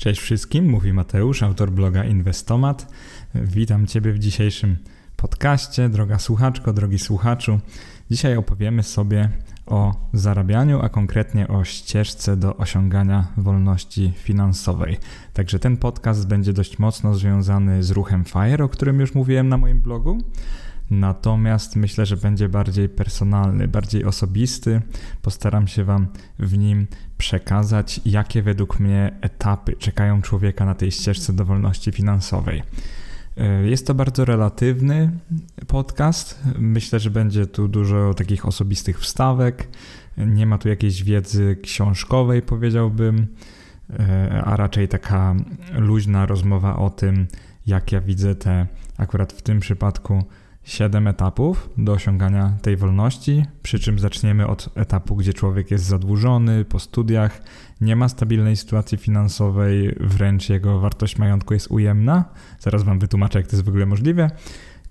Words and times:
Cześć 0.00 0.20
wszystkim, 0.20 0.68
mówi 0.68 0.92
Mateusz, 0.92 1.42
autor 1.42 1.70
bloga 1.70 2.04
Inwestomat. 2.04 2.92
Witam 3.34 3.86
Ciebie 3.86 4.12
w 4.12 4.18
dzisiejszym 4.18 4.76
podcaście, 5.16 5.88
droga 5.88 6.18
słuchaczko, 6.18 6.72
drogi 6.72 6.98
słuchaczu. 6.98 7.60
Dzisiaj 8.10 8.36
opowiemy 8.36 8.82
sobie 8.82 9.28
o 9.66 10.08
zarabianiu, 10.12 10.80
a 10.82 10.88
konkretnie 10.88 11.48
o 11.48 11.64
ścieżce 11.64 12.36
do 12.36 12.56
osiągania 12.56 13.26
wolności 13.36 14.12
finansowej. 14.16 14.98
Także 15.32 15.58
ten 15.58 15.76
podcast 15.76 16.28
będzie 16.28 16.52
dość 16.52 16.78
mocno 16.78 17.14
związany 17.14 17.82
z 17.82 17.90
ruchem 17.90 18.24
FIRE, 18.24 18.64
o 18.64 18.68
którym 18.68 19.00
już 19.00 19.14
mówiłem 19.14 19.48
na 19.48 19.56
moim 19.56 19.80
blogu. 19.80 20.18
Natomiast 20.90 21.76
myślę, 21.76 22.06
że 22.06 22.16
będzie 22.16 22.48
bardziej 22.48 22.88
personalny, 22.88 23.68
bardziej 23.68 24.04
osobisty. 24.04 24.82
Postaram 25.22 25.68
się 25.68 25.84
Wam 25.84 26.06
w 26.38 26.58
nim 26.58 26.86
przekazać, 27.18 28.00
jakie 28.04 28.42
według 28.42 28.80
mnie 28.80 29.18
etapy 29.20 29.72
czekają 29.78 30.22
człowieka 30.22 30.64
na 30.64 30.74
tej 30.74 30.90
ścieżce 30.90 31.32
do 31.32 31.44
wolności 31.44 31.92
finansowej. 31.92 32.62
E, 33.36 33.66
jest 33.66 33.86
to 33.86 33.94
bardzo 33.94 34.24
relatywny 34.24 35.10
podcast. 35.66 36.40
Myślę, 36.58 37.00
że 37.00 37.10
będzie 37.10 37.46
tu 37.46 37.68
dużo 37.68 38.14
takich 38.14 38.46
osobistych 38.46 39.00
wstawek. 39.00 39.68
Nie 40.16 40.46
ma 40.46 40.58
tu 40.58 40.68
jakiejś 40.68 41.02
wiedzy 41.02 41.56
książkowej, 41.62 42.42
powiedziałbym, 42.42 43.26
e, 43.98 44.42
a 44.44 44.56
raczej 44.56 44.88
taka 44.88 45.34
luźna 45.72 46.26
rozmowa 46.26 46.76
o 46.76 46.90
tym, 46.90 47.26
jak 47.66 47.92
ja 47.92 48.00
widzę 48.00 48.34
te 48.34 48.66
akurat 48.98 49.32
w 49.32 49.42
tym 49.42 49.60
przypadku 49.60 50.24
siedem 50.64 51.06
etapów 51.06 51.70
do 51.78 51.92
osiągania 51.92 52.58
tej 52.62 52.76
wolności, 52.76 53.44
przy 53.62 53.78
czym 53.78 53.98
zaczniemy 53.98 54.46
od 54.46 54.68
etapu, 54.74 55.16
gdzie 55.16 55.34
człowiek 55.34 55.70
jest 55.70 55.84
zadłużony 55.84 56.64
po 56.64 56.78
studiach, 56.78 57.42
nie 57.80 57.96
ma 57.96 58.08
stabilnej 58.08 58.56
sytuacji 58.56 58.98
finansowej, 58.98 59.96
wręcz 60.00 60.48
jego 60.48 60.80
wartość 60.80 61.18
majątku 61.18 61.54
jest 61.54 61.70
ujemna. 61.70 62.24
Zaraz 62.58 62.82
Wam 62.82 62.98
wytłumaczę, 62.98 63.38
jak 63.38 63.48
to 63.48 63.56
jest 63.56 63.64
w 63.64 63.68
ogóle 63.68 63.86
możliwe. 63.86 64.30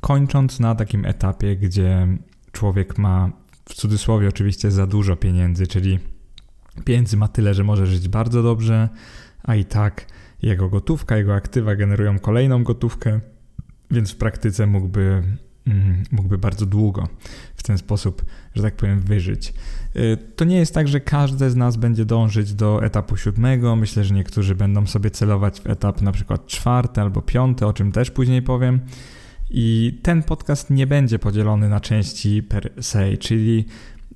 Kończąc 0.01 0.59
na 0.59 0.75
takim 0.75 1.05
etapie, 1.05 1.55
gdzie 1.55 2.07
człowiek 2.51 2.97
ma 2.97 3.31
w 3.69 3.73
cudzysłowie 3.73 4.27
oczywiście 4.27 4.71
za 4.71 4.87
dużo 4.87 5.15
pieniędzy, 5.15 5.67
czyli 5.67 5.99
pieniędzy 6.85 7.17
ma 7.17 7.27
tyle, 7.27 7.53
że 7.53 7.63
może 7.63 7.87
żyć 7.87 8.07
bardzo 8.07 8.43
dobrze, 8.43 8.89
a 9.43 9.55
i 9.55 9.65
tak 9.65 10.05
jego 10.41 10.69
gotówka, 10.69 11.17
jego 11.17 11.33
aktywa 11.33 11.75
generują 11.75 12.19
kolejną 12.19 12.63
gotówkę, 12.63 13.19
więc 13.91 14.11
w 14.11 14.17
praktyce 14.17 14.67
mógłby 14.67 15.23
mógłby 16.11 16.37
bardzo 16.37 16.65
długo 16.65 17.07
w 17.55 17.63
ten 17.63 17.77
sposób, 17.77 18.25
że 18.55 18.63
tak 18.63 18.75
powiem, 18.75 18.99
wyżyć. 18.99 19.53
Y, 19.95 20.17
to 20.35 20.45
nie 20.45 20.57
jest 20.57 20.73
tak, 20.73 20.87
że 20.87 20.99
każdy 20.99 21.49
z 21.49 21.55
nas 21.55 21.77
będzie 21.77 22.05
dążyć 22.05 22.53
do 22.53 22.85
etapu 22.85 23.17
siódmego. 23.17 23.75
Myślę, 23.75 24.03
że 24.03 24.13
niektórzy 24.13 24.55
będą 24.55 24.87
sobie 24.87 25.11
celować 25.11 25.61
w 25.61 25.67
etap 25.67 26.01
na 26.01 26.11
przykład 26.11 26.47
czwarty 26.47 27.01
albo 27.01 27.21
piąty, 27.21 27.65
o 27.65 27.73
czym 27.73 27.91
też 27.91 28.11
później 28.11 28.41
powiem. 28.41 28.79
I 29.49 29.99
ten 30.03 30.23
podcast 30.23 30.69
nie 30.69 30.87
będzie 30.87 31.19
podzielony 31.19 31.69
na 31.69 31.79
części 31.79 32.43
per 32.43 32.71
se, 32.81 33.17
czyli 33.17 33.65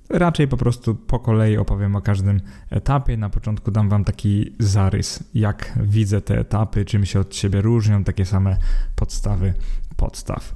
raczej 0.10 0.48
po 0.48 0.58
prostu 0.58 0.96
po 0.96 1.20
kolei 1.20 1.58
opowiem 1.58 1.96
o 1.96 2.02
każdym 2.02 2.42
etapie. 2.70 3.18
Na 3.18 3.30
początku 3.30 3.72
dam 3.72 3.90
Wam 3.90 4.04
taki 4.04 4.56
zarys, 4.60 5.24
jak 5.34 5.80
widzę 5.84 6.22
te 6.22 6.40
etapy, 6.40 6.86
czym 6.86 7.06
się 7.06 7.20
od 7.20 7.36
siebie 7.36 7.62
różnią, 7.62 8.04
takie 8.04 8.26
same 8.26 8.58
podstawy 8.96 9.54
podstaw. 9.98 10.56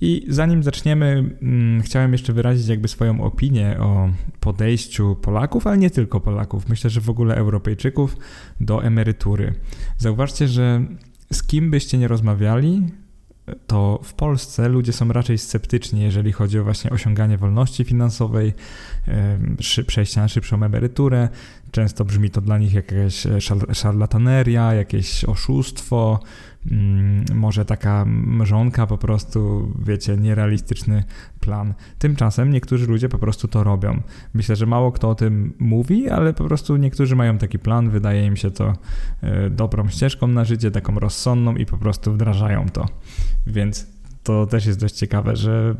I 0.00 0.26
zanim 0.28 0.62
zaczniemy, 0.62 1.36
hmm, 1.40 1.82
chciałem 1.82 2.12
jeszcze 2.12 2.32
wyrazić 2.32 2.68
jakby 2.68 2.88
swoją 2.88 3.20
opinię 3.20 3.76
o 3.80 4.10
podejściu 4.40 5.16
Polaków, 5.22 5.66
ale 5.66 5.78
nie 5.78 5.90
tylko 5.90 6.20
Polaków, 6.20 6.68
myślę, 6.68 6.90
że 6.90 7.00
w 7.00 7.10
ogóle 7.10 7.36
Europejczyków 7.36 8.16
do 8.60 8.84
emerytury. 8.84 9.54
Zauważcie, 9.98 10.48
że 10.48 10.84
z 11.32 11.42
kim 11.42 11.70
byście 11.70 11.98
nie 11.98 12.08
rozmawiali, 12.08 12.82
to 13.66 14.00
w 14.02 14.14
Polsce 14.14 14.68
ludzie 14.68 14.92
są 14.92 15.12
raczej 15.12 15.38
sceptyczni, 15.38 16.00
jeżeli 16.00 16.32
chodzi 16.32 16.58
o 16.58 16.64
właśnie 16.64 16.90
osiąganie 16.90 17.38
wolności 17.38 17.84
finansowej, 17.84 18.52
przejście 19.86 20.20
na 20.20 20.28
szybszą 20.28 20.62
emeryturę. 20.62 21.28
Często 21.70 22.04
brzmi 22.04 22.30
to 22.30 22.40
dla 22.40 22.58
nich 22.58 22.72
jakaś 22.72 23.26
szarlataneria, 23.72 24.74
jakieś 24.74 25.24
oszustwo, 25.24 26.20
Mm, 26.20 26.26
może 27.34 27.64
taka 27.64 28.04
mrzonka 28.04 28.86
po 28.86 28.98
prostu, 28.98 29.72
wiecie, 29.84 30.16
nierealistyczny 30.16 31.04
plan. 31.40 31.74
Tymczasem 31.98 32.50
niektórzy 32.50 32.86
ludzie 32.86 33.08
po 33.08 33.18
prostu 33.18 33.48
to 33.48 33.64
robią. 33.64 34.00
Myślę, 34.34 34.56
że 34.56 34.66
mało 34.66 34.92
kto 34.92 35.10
o 35.10 35.14
tym 35.14 35.52
mówi, 35.58 36.08
ale 36.08 36.34
po 36.34 36.44
prostu 36.44 36.76
niektórzy 36.76 37.16
mają 37.16 37.38
taki 37.38 37.58
plan, 37.58 37.90
wydaje 37.90 38.26
im 38.26 38.36
się 38.36 38.50
to 38.50 38.72
e, 39.20 39.50
dobrą 39.50 39.88
ścieżką 39.88 40.26
na 40.26 40.44
życie, 40.44 40.70
taką 40.70 40.98
rozsądną 40.98 41.56
i 41.56 41.66
po 41.66 41.78
prostu 41.78 42.12
wdrażają 42.12 42.68
to. 42.68 42.86
Więc 43.46 43.98
to 44.28 44.46
też 44.46 44.66
jest 44.66 44.80
dość 44.80 44.94
ciekawe, 44.94 45.36
że 45.36 45.74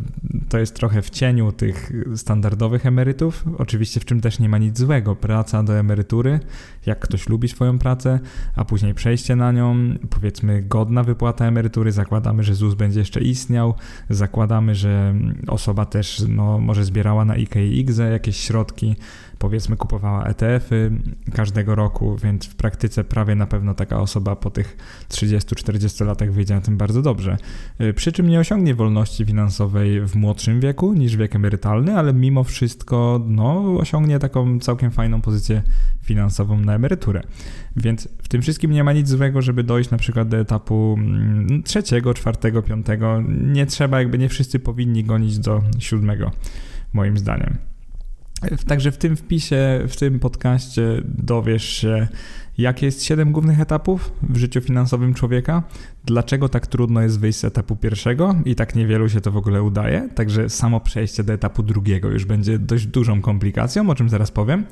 to 0.48 0.58
jest 0.58 0.76
trochę 0.76 1.02
w 1.02 1.10
cieniu 1.10 1.52
tych 1.52 1.92
standardowych 2.16 2.86
emerytów. 2.86 3.44
Oczywiście 3.58 4.00
w 4.00 4.04
czym 4.04 4.20
też 4.20 4.38
nie 4.38 4.48
ma 4.48 4.58
nic 4.58 4.78
złego. 4.78 5.16
Praca 5.16 5.62
do 5.62 5.78
emerytury, 5.78 6.40
jak 6.88 7.00
ktoś 7.00 7.28
lubi 7.28 7.48
swoją 7.48 7.78
pracę, 7.78 8.20
a 8.56 8.64
później 8.64 8.94
przejście 8.94 9.36
na 9.36 9.52
nią, 9.52 9.76
powiedzmy 10.10 10.62
godna 10.62 11.02
wypłata 11.02 11.46
emerytury, 11.46 11.92
zakładamy, 11.92 12.42
że 12.42 12.54
ZUS 12.54 12.74
będzie 12.74 13.00
jeszcze 13.00 13.20
istniał, 13.20 13.74
zakładamy, 14.10 14.74
że 14.74 15.14
osoba 15.46 15.84
też 15.84 16.22
no, 16.28 16.58
może 16.58 16.84
zbierała 16.84 17.24
na 17.24 17.36
IKX 17.36 17.98
jakieś 18.12 18.36
środki, 18.36 18.96
powiedzmy 19.38 19.76
kupowała 19.76 20.24
ETF-y 20.24 20.90
każdego 21.32 21.74
roku, 21.74 22.16
więc 22.16 22.46
w 22.46 22.54
praktyce 22.54 23.04
prawie 23.04 23.34
na 23.34 23.46
pewno 23.46 23.74
taka 23.74 24.00
osoba 24.00 24.36
po 24.36 24.50
tych 24.50 24.76
30-40 25.08 26.06
latach 26.06 26.32
wyjdzie 26.32 26.54
na 26.54 26.60
tym 26.60 26.76
bardzo 26.76 27.02
dobrze. 27.02 27.36
Y, 27.80 27.94
przy 27.94 28.12
czym 28.12 28.28
nie 28.28 28.40
osiągnie 28.40 28.74
wolności 28.74 29.24
finansowej 29.24 30.00
w 30.06 30.16
młodszym 30.16 30.60
wieku 30.60 30.92
niż 30.92 31.16
wiek 31.16 31.36
emerytalny, 31.36 31.98
ale 31.98 32.12
mimo 32.14 32.44
wszystko 32.44 33.20
no, 33.26 33.76
osiągnie 33.78 34.18
taką 34.18 34.60
całkiem 34.60 34.90
fajną 34.90 35.20
pozycję 35.20 35.62
finansową 36.02 36.60
na 36.60 36.74
emeryturę. 36.78 37.22
Więc 37.76 38.08
w 38.22 38.28
tym 38.28 38.42
wszystkim 38.42 38.70
nie 38.70 38.84
ma 38.84 38.92
nic 38.92 39.08
złego, 39.08 39.42
żeby 39.42 39.64
dojść 39.64 39.90
na 39.90 39.98
przykład 39.98 40.28
do 40.28 40.36
etapu 40.36 40.96
mm, 40.98 41.62
trzeciego, 41.62 42.14
czwartego, 42.14 42.62
piątego. 42.62 43.22
Nie 43.28 43.66
trzeba, 43.66 43.98
jakby 43.98 44.18
nie 44.18 44.28
wszyscy 44.28 44.58
powinni 44.58 45.04
gonić 45.04 45.38
do 45.38 45.62
siódmego, 45.78 46.30
moim 46.92 47.18
zdaniem. 47.18 47.58
Także 48.66 48.92
w 48.92 48.98
tym 48.98 49.16
wpisie, 49.16 49.84
w 49.88 49.96
tym 49.96 50.18
podcaście 50.18 51.02
dowiesz 51.04 51.64
się, 51.64 52.08
jakie 52.58 52.86
jest 52.86 53.04
siedem 53.04 53.32
głównych 53.32 53.60
etapów 53.60 54.12
w 54.22 54.36
życiu 54.36 54.60
finansowym 54.60 55.14
człowieka, 55.14 55.62
dlaczego 56.04 56.48
tak 56.48 56.66
trudno 56.66 57.00
jest 57.00 57.20
wyjść 57.20 57.38
z 57.38 57.44
etapu 57.44 57.76
pierwszego 57.76 58.34
i 58.44 58.54
tak 58.54 58.74
niewielu 58.74 59.08
się 59.08 59.20
to 59.20 59.32
w 59.32 59.36
ogóle 59.36 59.62
udaje. 59.62 60.08
Także 60.14 60.50
samo 60.50 60.80
przejście 60.80 61.24
do 61.24 61.32
etapu 61.32 61.62
drugiego 61.62 62.08
już 62.08 62.24
będzie 62.24 62.58
dość 62.58 62.86
dużą 62.86 63.20
komplikacją, 63.20 63.90
o 63.90 63.94
czym 63.94 64.08
zaraz 64.08 64.30
powiem. 64.30 64.64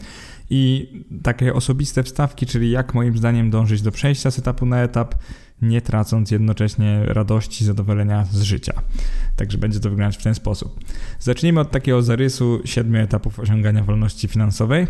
I 0.51 0.93
takie 1.23 1.55
osobiste 1.55 2.03
wstawki, 2.03 2.47
czyli 2.47 2.71
jak 2.71 2.95
moim 2.95 3.19
zdaniem 3.19 3.51
dążyć 3.51 3.83
do 3.83 3.93
przejścia 3.93 4.31
z 4.31 4.39
etapu 4.39 4.67
na 4.67 4.83
etap, 4.83 5.15
nie 5.63 5.81
tracąc 5.81 6.31
jednocześnie 6.31 7.05
radości, 7.05 7.65
zadowolenia 7.65 8.25
z 8.25 8.43
życia. 8.43 8.73
Także 9.37 9.59
będzie 9.59 9.81
to 9.81 9.91
wyglądać 9.91 10.17
w 10.17 10.23
ten 10.23 10.35
sposób. 10.35 10.81
Zacznijmy 11.21 11.61
od 11.61 11.71
takiego 11.71 12.03
zarysu 12.03 12.61
siedmiu 12.65 13.01
etapów 13.01 13.41
osiągania 13.41 13.85
wolności 13.85 14.29
finansowej, 14.29 14.87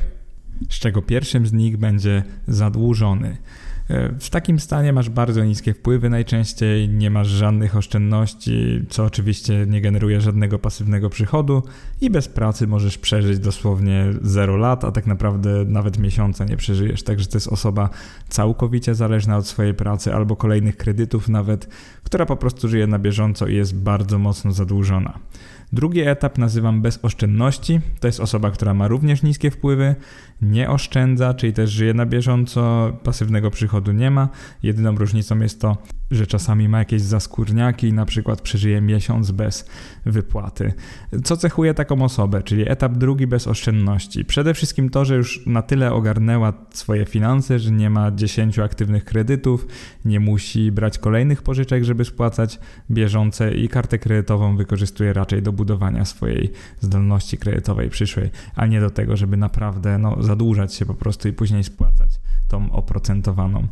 z 0.70 0.78
czego 0.78 1.02
pierwszym 1.02 1.46
z 1.46 1.52
nich 1.52 1.76
będzie 1.76 2.22
zadłużony. 2.48 3.36
E, 3.91 4.12
w 4.19 4.30
takim 4.30 4.60
stanie 4.60 4.92
masz 4.92 5.10
bardzo 5.10 5.44
niskie 5.44 5.74
wpływy 5.74 6.10
najczęściej, 6.10 6.88
nie 6.88 7.10
masz 7.10 7.28
żadnych 7.28 7.76
oszczędności, 7.76 8.84
co 8.88 9.04
oczywiście 9.04 9.66
nie 9.66 9.80
generuje 9.80 10.20
żadnego 10.20 10.58
pasywnego 10.58 11.10
przychodu 11.10 11.62
i 12.00 12.10
bez 12.10 12.28
pracy 12.28 12.66
możesz 12.66 12.98
przeżyć 12.98 13.38
dosłownie 13.38 14.06
0 14.22 14.56
lat, 14.56 14.84
a 14.84 14.92
tak 14.92 15.06
naprawdę 15.06 15.64
nawet 15.64 15.98
miesiąca 15.98 16.44
nie 16.44 16.56
przeżyjesz. 16.56 17.02
Także 17.02 17.26
to 17.26 17.36
jest 17.36 17.48
osoba 17.48 17.91
całkowicie 18.28 18.94
zależna 18.94 19.36
od 19.36 19.47
swojej 19.47 19.74
pracy 19.74 20.15
albo 20.15 20.36
kolejnych 20.36 20.77
kredytów 20.77 21.28
nawet, 21.28 21.68
która 22.04 22.27
po 22.27 22.36
prostu 22.36 22.68
żyje 22.68 22.86
na 22.86 22.98
bieżąco 22.98 23.47
i 23.47 23.54
jest 23.54 23.77
bardzo 23.77 24.18
mocno 24.18 24.53
zadłużona. 24.53 25.18
Drugi 25.72 26.00
etap 26.00 26.38
nazywam 26.38 26.83
bez 26.83 27.04
oszczędności. 27.04 27.80
To 28.00 28.09
jest 28.09 28.21
osoba, 28.21 28.50
która 28.50 28.74
ma 28.74 28.88
również 28.88 29.22
niskie 29.22 29.50
wpływy, 29.50 29.94
nie 30.42 30.71
oszczędza, 30.71 31.34
czyli 31.34 31.53
też 31.53 31.71
żyje 31.71 31.94
na 31.94 32.06
bieżąco, 32.06 32.92
pasywnego 33.04 33.50
przychodu 33.50 33.92
nie 33.92 34.10
ma. 34.10 34.28
Jedyną 34.62 34.97
różnicą 34.97 35.38
jest 35.38 35.60
to, 35.60 35.77
że 36.10 36.27
czasami 36.27 36.68
ma 36.68 36.78
jakieś 36.78 37.03
zaskórniaki 37.03 37.88
i 37.88 37.92
na 37.92 38.06
przykład 38.06 38.41
przeżyje 38.41 38.80
miesiąc 38.80 39.30
bez 39.30 39.68
wypłaty. 40.06 40.72
Co 41.24 41.36
cechuje 41.36 41.74
taką 41.74 42.03
osobę, 42.03 42.42
czyli 42.42 42.71
etap 42.71 42.92
drugi 42.92 43.27
bez 43.27 43.47
oszczędności? 43.47 44.24
Przede 44.24 44.54
wszystkim 44.54 44.91
to, 44.91 45.04
że 45.04 45.16
już 45.16 45.47
na 45.47 45.62
tyle 45.62 45.92
ogarnęła 45.92 46.53
swoje 46.71 47.04
finanse, 47.06 47.59
że 47.59 47.71
nie 47.71 47.91
ma 47.91 48.10
10 48.10 48.59
aktywnych 48.59 49.04
kredytów, 49.04 49.66
nie 50.04 50.21
musi 50.21 50.72
brać 50.72 50.98
kolejnych 50.98 51.42
pożyczek, 51.42 51.84
żeby 51.84 52.04
spłacać 52.04 52.59
bieżące 52.91 53.54
i 53.54 53.68
kartę 53.68 53.98
kredytową 53.98 54.56
wykorzystuje 54.56 55.12
raczej 55.12 55.42
do 55.42 55.53
budowania 55.53 56.04
swojej 56.04 56.53
zdolności 56.80 57.38
kredytowej 57.38 57.91
przyszłej, 57.91 58.30
a 58.54 58.66
nie 58.66 58.80
do 58.80 58.91
tego, 58.91 59.16
żeby 59.16 59.36
naprawdę 59.36 59.98
no, 59.98 60.16
zadłużać 60.26 60.74
się 60.74 60.86
po 60.86 60.94
prostu 60.94 61.28
i 61.28 61.32
później 61.32 61.64
spłacać 61.64 62.10
tą 62.48 62.72
oprocentowaną 62.72 63.66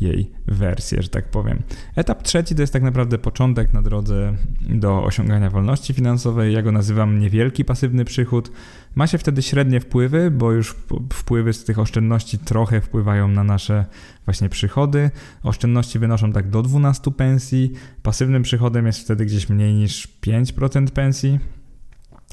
jej 0.00 0.30
wersję, 0.46 1.02
że 1.02 1.08
tak 1.08 1.30
powiem. 1.30 1.62
Etap 1.96 2.22
trzeci 2.22 2.54
to 2.54 2.60
jest 2.60 2.72
tak 2.72 2.82
naprawdę 2.82 3.18
początek 3.18 3.72
na 3.72 3.82
drodze 3.82 4.34
do 4.60 5.04
osiągania 5.04 5.50
wolności 5.50 5.94
finansowej. 5.94 6.52
Ja 6.52 6.62
go 6.62 6.72
nazywam 6.72 7.18
niewielki 7.18 7.64
pasywny 7.64 8.04
przychód. 8.04 8.52
Ma 8.94 9.06
się 9.06 9.18
wtedy 9.18 9.42
średnie 9.42 9.80
wpływy, 9.80 10.30
bo 10.30 10.52
już 10.52 10.76
wpływy 11.12 11.52
z 11.52 11.64
tych 11.64 11.78
oszczędności 11.78 12.38
trochę 12.38 12.80
wpływają 12.80 13.28
na 13.28 13.44
nasze 13.44 13.86
właśnie 14.24 14.48
przychody. 14.48 15.10
Oszczędności 15.42 15.98
wynoszą 15.98 16.32
tak 16.32 16.50
do 16.50 16.62
12 16.62 17.10
pensji. 17.10 17.72
Pasywnym 18.02 18.42
przychodem 18.42 18.86
jest 18.86 19.00
wtedy 19.00 19.26
gdzieś 19.26 19.48
mniej 19.48 19.74
niż 19.74 20.08
5% 20.26 20.90
pensji. 20.90 21.38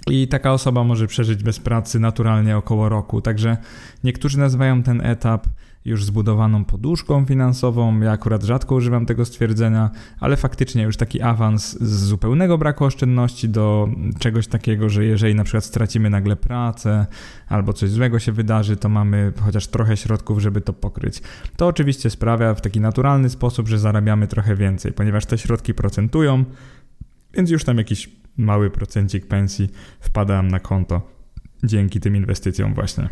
I 0.10 0.28
taka 0.28 0.54
osoba 0.54 0.84
może 0.84 1.08
przeżyć 1.08 1.44
bez 1.44 1.60
pracy 1.60 2.00
naturalnie 2.00 2.58
około 2.58 2.90
roku. 2.90 3.22
Także 3.22 3.58
niektórzy 4.04 4.40
nazywają 4.40 4.84
ten 4.84 5.02
etap 5.02 5.48
już 5.86 6.06
zbudowaną 6.06 6.66
poduszką 6.66 7.26
finansową. 7.26 8.00
Ja 8.00 8.12
akurat 8.12 8.44
rzadko 8.44 8.76
używam 8.76 9.06
tego 9.06 9.26
stwierdzenia, 9.26 9.90
ale 10.20 10.38
faktycznie 10.38 10.84
już 10.84 10.98
taki 10.98 11.22
awans 11.22 11.82
z 11.82 12.04
zupełnego 12.04 12.58
braku 12.58 12.86
oszczędności 12.86 13.50
do 13.50 13.90
czegoś 14.20 14.48
takiego, 14.48 14.90
że 14.90 15.06
jeżeli 15.06 15.36
na 15.36 15.44
przykład 15.44 15.66
stracimy 15.66 16.10
nagle 16.10 16.36
pracę 16.36 17.06
albo 17.48 17.74
coś 17.74 17.90
złego 17.90 18.20
się 18.20 18.32
wydarzy, 18.32 18.78
to 18.78 18.90
mamy 18.90 19.34
chociaż 19.42 19.68
trochę 19.68 19.98
środków, 19.98 20.40
żeby 20.40 20.62
to 20.62 20.74
pokryć. 20.74 21.22
To 21.58 21.68
oczywiście 21.68 22.10
sprawia 22.10 22.54
w 22.54 22.62
taki 22.62 22.80
naturalny 22.80 23.30
sposób, 23.30 23.68
że 23.68 23.80
zarabiamy 23.80 24.28
trochę 24.28 24.56
więcej, 24.56 24.92
ponieważ 24.92 25.26
te 25.26 25.38
środki 25.38 25.74
procentują, 25.74 26.46
więc 27.34 27.50
już 27.50 27.64
tam 27.64 27.78
jakiś 27.78 28.10
mały 28.38 28.70
procencik 28.70 29.28
pensji 29.28 29.70
wpada 30.00 30.36
nam 30.36 30.48
na 30.48 30.60
konto 30.60 31.16
dzięki 31.64 32.00
tym 32.00 32.16
inwestycjom 32.16 32.74
właśnie. 32.74 33.10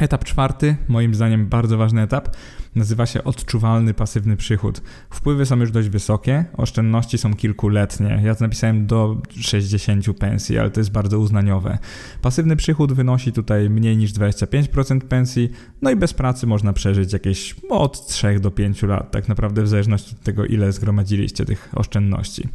Etap 0.00 0.24
czwarty, 0.24 0.76
moim 0.88 1.14
zdaniem 1.14 1.46
bardzo 1.46 1.78
ważny 1.78 2.02
etap, 2.02 2.36
nazywa 2.74 3.06
się 3.06 3.24
odczuwalny 3.24 3.94
pasywny 3.94 4.36
przychód. 4.36 4.82
Wpływy 5.10 5.46
są 5.46 5.56
już 5.56 5.70
dość 5.70 5.88
wysokie, 5.88 6.44
oszczędności 6.56 7.18
są 7.18 7.34
kilkuletnie. 7.34 8.20
Ja 8.24 8.34
napisałem 8.40 8.86
do 8.86 9.22
60 9.40 10.18
pensji, 10.18 10.58
ale 10.58 10.70
to 10.70 10.80
jest 10.80 10.92
bardzo 10.92 11.18
uznaniowe. 11.18 11.78
Pasywny 12.22 12.56
przychód 12.56 12.92
wynosi 12.92 13.32
tutaj 13.32 13.70
mniej 13.70 13.96
niż 13.96 14.12
25% 14.12 15.00
pensji, 15.00 15.50
no 15.82 15.90
i 15.90 15.96
bez 15.96 16.14
pracy 16.14 16.46
można 16.46 16.72
przeżyć 16.72 17.12
jakieś 17.12 17.56
od 17.70 18.06
3 18.06 18.40
do 18.40 18.50
5 18.50 18.82
lat, 18.82 19.10
tak 19.10 19.28
naprawdę 19.28 19.62
w 19.62 19.68
zależności 19.68 20.14
od 20.14 20.22
tego, 20.22 20.46
ile 20.46 20.72
zgromadziliście 20.72 21.44
tych 21.44 21.68
oszczędności 21.74 22.48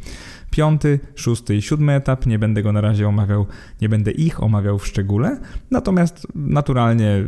piąty, 0.52 1.00
szósty 1.14 1.56
i 1.56 1.62
siódmy 1.62 1.92
etap. 1.92 2.26
Nie 2.26 2.38
będę 2.38 2.62
go 2.62 2.72
na 2.72 2.80
razie 2.80 3.08
omawiał, 3.08 3.46
nie 3.80 3.88
będę 3.88 4.10
ich 4.10 4.42
omawiał 4.42 4.78
w 4.78 4.86
szczególe. 4.86 5.40
Natomiast 5.70 6.26
naturalnie 6.34 7.24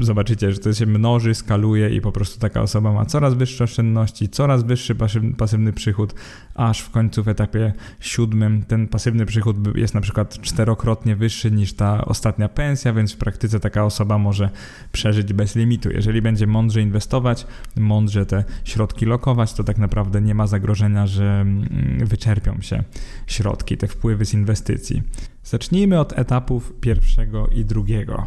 zobaczycie, 0.00 0.52
że 0.52 0.58
to 0.58 0.74
się 0.74 0.86
mnoży, 0.86 1.34
skaluje 1.34 1.90
i 1.90 2.00
po 2.00 2.12
prostu 2.12 2.40
taka 2.40 2.62
osoba 2.62 2.92
ma 2.92 3.06
coraz 3.06 3.34
wyższe 3.34 3.64
oszczędności, 3.64 4.28
coraz 4.28 4.62
wyższy 4.62 4.94
pasywny 5.36 5.72
przychód, 5.72 6.14
aż 6.54 6.80
w 6.80 6.90
końcu 6.90 7.22
w 7.24 7.28
etapie 7.28 7.72
siódmym 8.00 8.62
ten 8.62 8.88
pasywny 8.88 9.26
przychód 9.26 9.76
jest 9.76 9.94
na 9.94 10.00
przykład 10.00 10.40
czterokrotnie 10.40 11.16
wyższy 11.16 11.50
niż 11.50 11.72
ta 11.72 12.04
ostatnia 12.04 12.48
pensja, 12.48 12.92
więc 12.92 13.12
w 13.12 13.16
praktyce 13.16 13.60
taka 13.60 13.84
osoba 13.84 14.18
może 14.18 14.50
przeżyć 14.92 15.32
bez 15.32 15.56
limitu. 15.56 15.90
Jeżeli 15.90 16.22
będzie 16.22 16.46
mądrze 16.46 16.82
inwestować, 16.82 17.46
mądrze 17.76 18.26
te 18.26 18.44
środki 18.64 19.06
lokować, 19.06 19.52
to 19.52 19.64
tak 19.64 19.78
naprawdę 19.78 20.20
nie 20.20 20.34
ma 20.34 20.46
zagrożenia, 20.46 21.06
że 21.06 21.40
mm, 21.40 22.06
się 22.62 22.82
środki, 23.26 23.76
te 23.76 23.86
wpływy 23.86 24.24
z 24.24 24.34
inwestycji. 24.34 25.02
Zacznijmy 25.44 26.00
od 26.00 26.18
etapów 26.18 26.72
pierwszego 26.80 27.46
i 27.46 27.64
drugiego. 27.64 28.26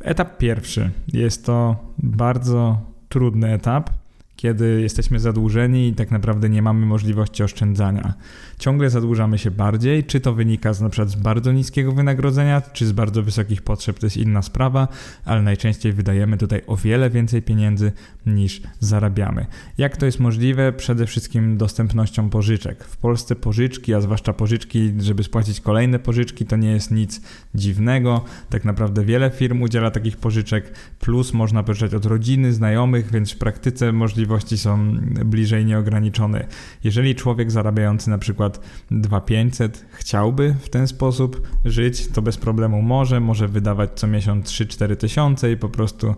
Etap 0.00 0.38
pierwszy 0.38 0.90
jest 1.12 1.46
to 1.46 1.76
bardzo 1.98 2.80
trudny 3.08 3.52
etap, 3.52 3.90
kiedy 4.36 4.80
jesteśmy 4.80 5.20
zadłużeni 5.20 5.88
i 5.88 5.94
tak 5.94 6.10
naprawdę 6.10 6.48
nie 6.48 6.62
mamy 6.62 6.86
możliwości 6.86 7.42
oszczędzania. 7.42 8.14
Ciągle 8.58 8.90
zadłużamy 8.90 9.38
się 9.38 9.50
bardziej, 9.50 10.04
czy 10.04 10.20
to 10.20 10.34
wynika 10.34 10.72
z, 10.72 10.80
na 10.80 10.88
przykład 10.88 11.10
z 11.10 11.14
bardzo 11.14 11.52
niskiego 11.52 11.92
wynagrodzenia, 11.92 12.60
czy 12.60 12.86
z 12.86 12.92
bardzo 12.92 13.22
wysokich 13.22 13.62
potrzeb, 13.62 13.98
to 13.98 14.06
jest 14.06 14.16
inna 14.16 14.42
sprawa, 14.42 14.88
ale 15.24 15.42
najczęściej 15.42 15.92
wydajemy 15.92 16.38
tutaj 16.38 16.62
o 16.66 16.76
wiele 16.76 17.10
więcej 17.10 17.42
pieniędzy 17.42 17.92
niż 18.26 18.62
zarabiamy. 18.80 19.46
Jak 19.78 19.96
to 19.96 20.06
jest 20.06 20.20
możliwe? 20.20 20.72
Przede 20.72 21.06
wszystkim 21.06 21.56
dostępnością 21.56 22.30
pożyczek. 22.30 22.84
W 22.84 22.96
Polsce 22.96 23.36
pożyczki, 23.36 23.94
a 23.94 24.00
zwłaszcza 24.00 24.32
pożyczki, 24.32 24.92
żeby 24.98 25.24
spłacić 25.24 25.60
kolejne 25.60 25.98
pożyczki, 25.98 26.46
to 26.46 26.56
nie 26.56 26.70
jest 26.70 26.90
nic 26.90 27.20
dziwnego. 27.54 28.24
Tak 28.50 28.64
naprawdę 28.64 29.04
wiele 29.04 29.30
firm 29.30 29.62
udziela 29.62 29.90
takich 29.90 30.16
pożyczek, 30.16 30.72
plus 31.00 31.32
można 31.32 31.62
pożyczać 31.62 31.94
od 31.94 32.06
rodziny, 32.06 32.52
znajomych, 32.52 33.10
więc 33.10 33.32
w 33.32 33.38
praktyce 33.38 33.92
możliwości 33.92 34.58
są 34.58 34.96
bliżej 35.24 35.64
nieograniczone. 35.64 36.46
Jeżeli 36.84 37.14
człowiek 37.14 37.50
zarabiający 37.50 38.10
na 38.10 38.18
przykład 38.18 38.43
przykład 38.50 38.66
2500 38.90 39.84
chciałby 39.92 40.54
w 40.60 40.68
ten 40.68 40.86
sposób 40.86 41.48
żyć, 41.64 42.08
to 42.08 42.22
bez 42.22 42.36
problemu 42.36 42.82
może, 42.82 43.20
może 43.20 43.48
wydawać 43.48 43.90
co 43.94 44.06
miesiąc 44.06 44.46
3-4 44.46 44.96
tysiące 44.96 45.52
i 45.52 45.56
po 45.56 45.68
prostu 45.68 46.14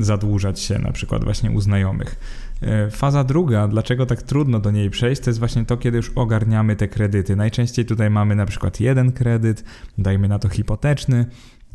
zadłużać 0.00 0.60
się 0.60 0.78
na 0.78 0.92
przykład 0.92 1.24
właśnie 1.24 1.50
u 1.50 1.60
znajomych. 1.60 2.16
E, 2.62 2.90
faza 2.90 3.24
druga, 3.24 3.68
dlaczego 3.68 4.06
tak 4.06 4.22
trudno 4.22 4.60
do 4.60 4.70
niej 4.70 4.90
przejść, 4.90 5.22
to 5.22 5.30
jest 5.30 5.38
właśnie 5.38 5.64
to, 5.64 5.76
kiedy 5.76 5.96
już 5.96 6.10
ogarniamy 6.14 6.76
te 6.76 6.88
kredyty. 6.88 7.36
Najczęściej 7.36 7.84
tutaj 7.84 8.10
mamy 8.10 8.36
na 8.36 8.46
przykład 8.46 8.80
jeden 8.80 9.12
kredyt, 9.12 9.64
dajmy 9.98 10.28
na 10.28 10.38
to 10.38 10.48
hipoteczny, 10.48 11.26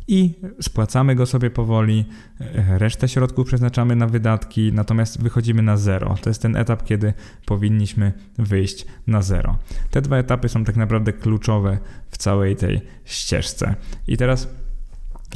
i 0.08 0.34
spłacamy 0.60 1.14
go 1.14 1.26
sobie 1.26 1.50
powoli, 1.50 2.04
e, 2.40 2.78
resztę 2.78 3.08
środków 3.08 3.46
przeznaczamy 3.46 3.96
na 3.96 4.06
wydatki, 4.06 4.72
natomiast 4.72 5.22
wychodzimy 5.22 5.62
na 5.62 5.76
zero. 5.76 6.16
To 6.22 6.30
jest 6.30 6.42
ten 6.42 6.56
etap, 6.56 6.84
kiedy 6.84 7.12
powinniśmy 7.46 8.12
wyjść 8.38 8.86
na 9.06 9.22
zero. 9.22 9.58
Te 9.90 10.02
dwa 10.02 10.16
etapy 10.16 10.48
są 10.48 10.64
tak 10.64 10.76
naprawdę 10.76 11.12
kluczowe 11.12 11.78
w 12.10 12.18
całej 12.18 12.56
tej 12.56 12.80
ścieżce. 13.04 13.74
I 14.08 14.16
teraz 14.16 14.48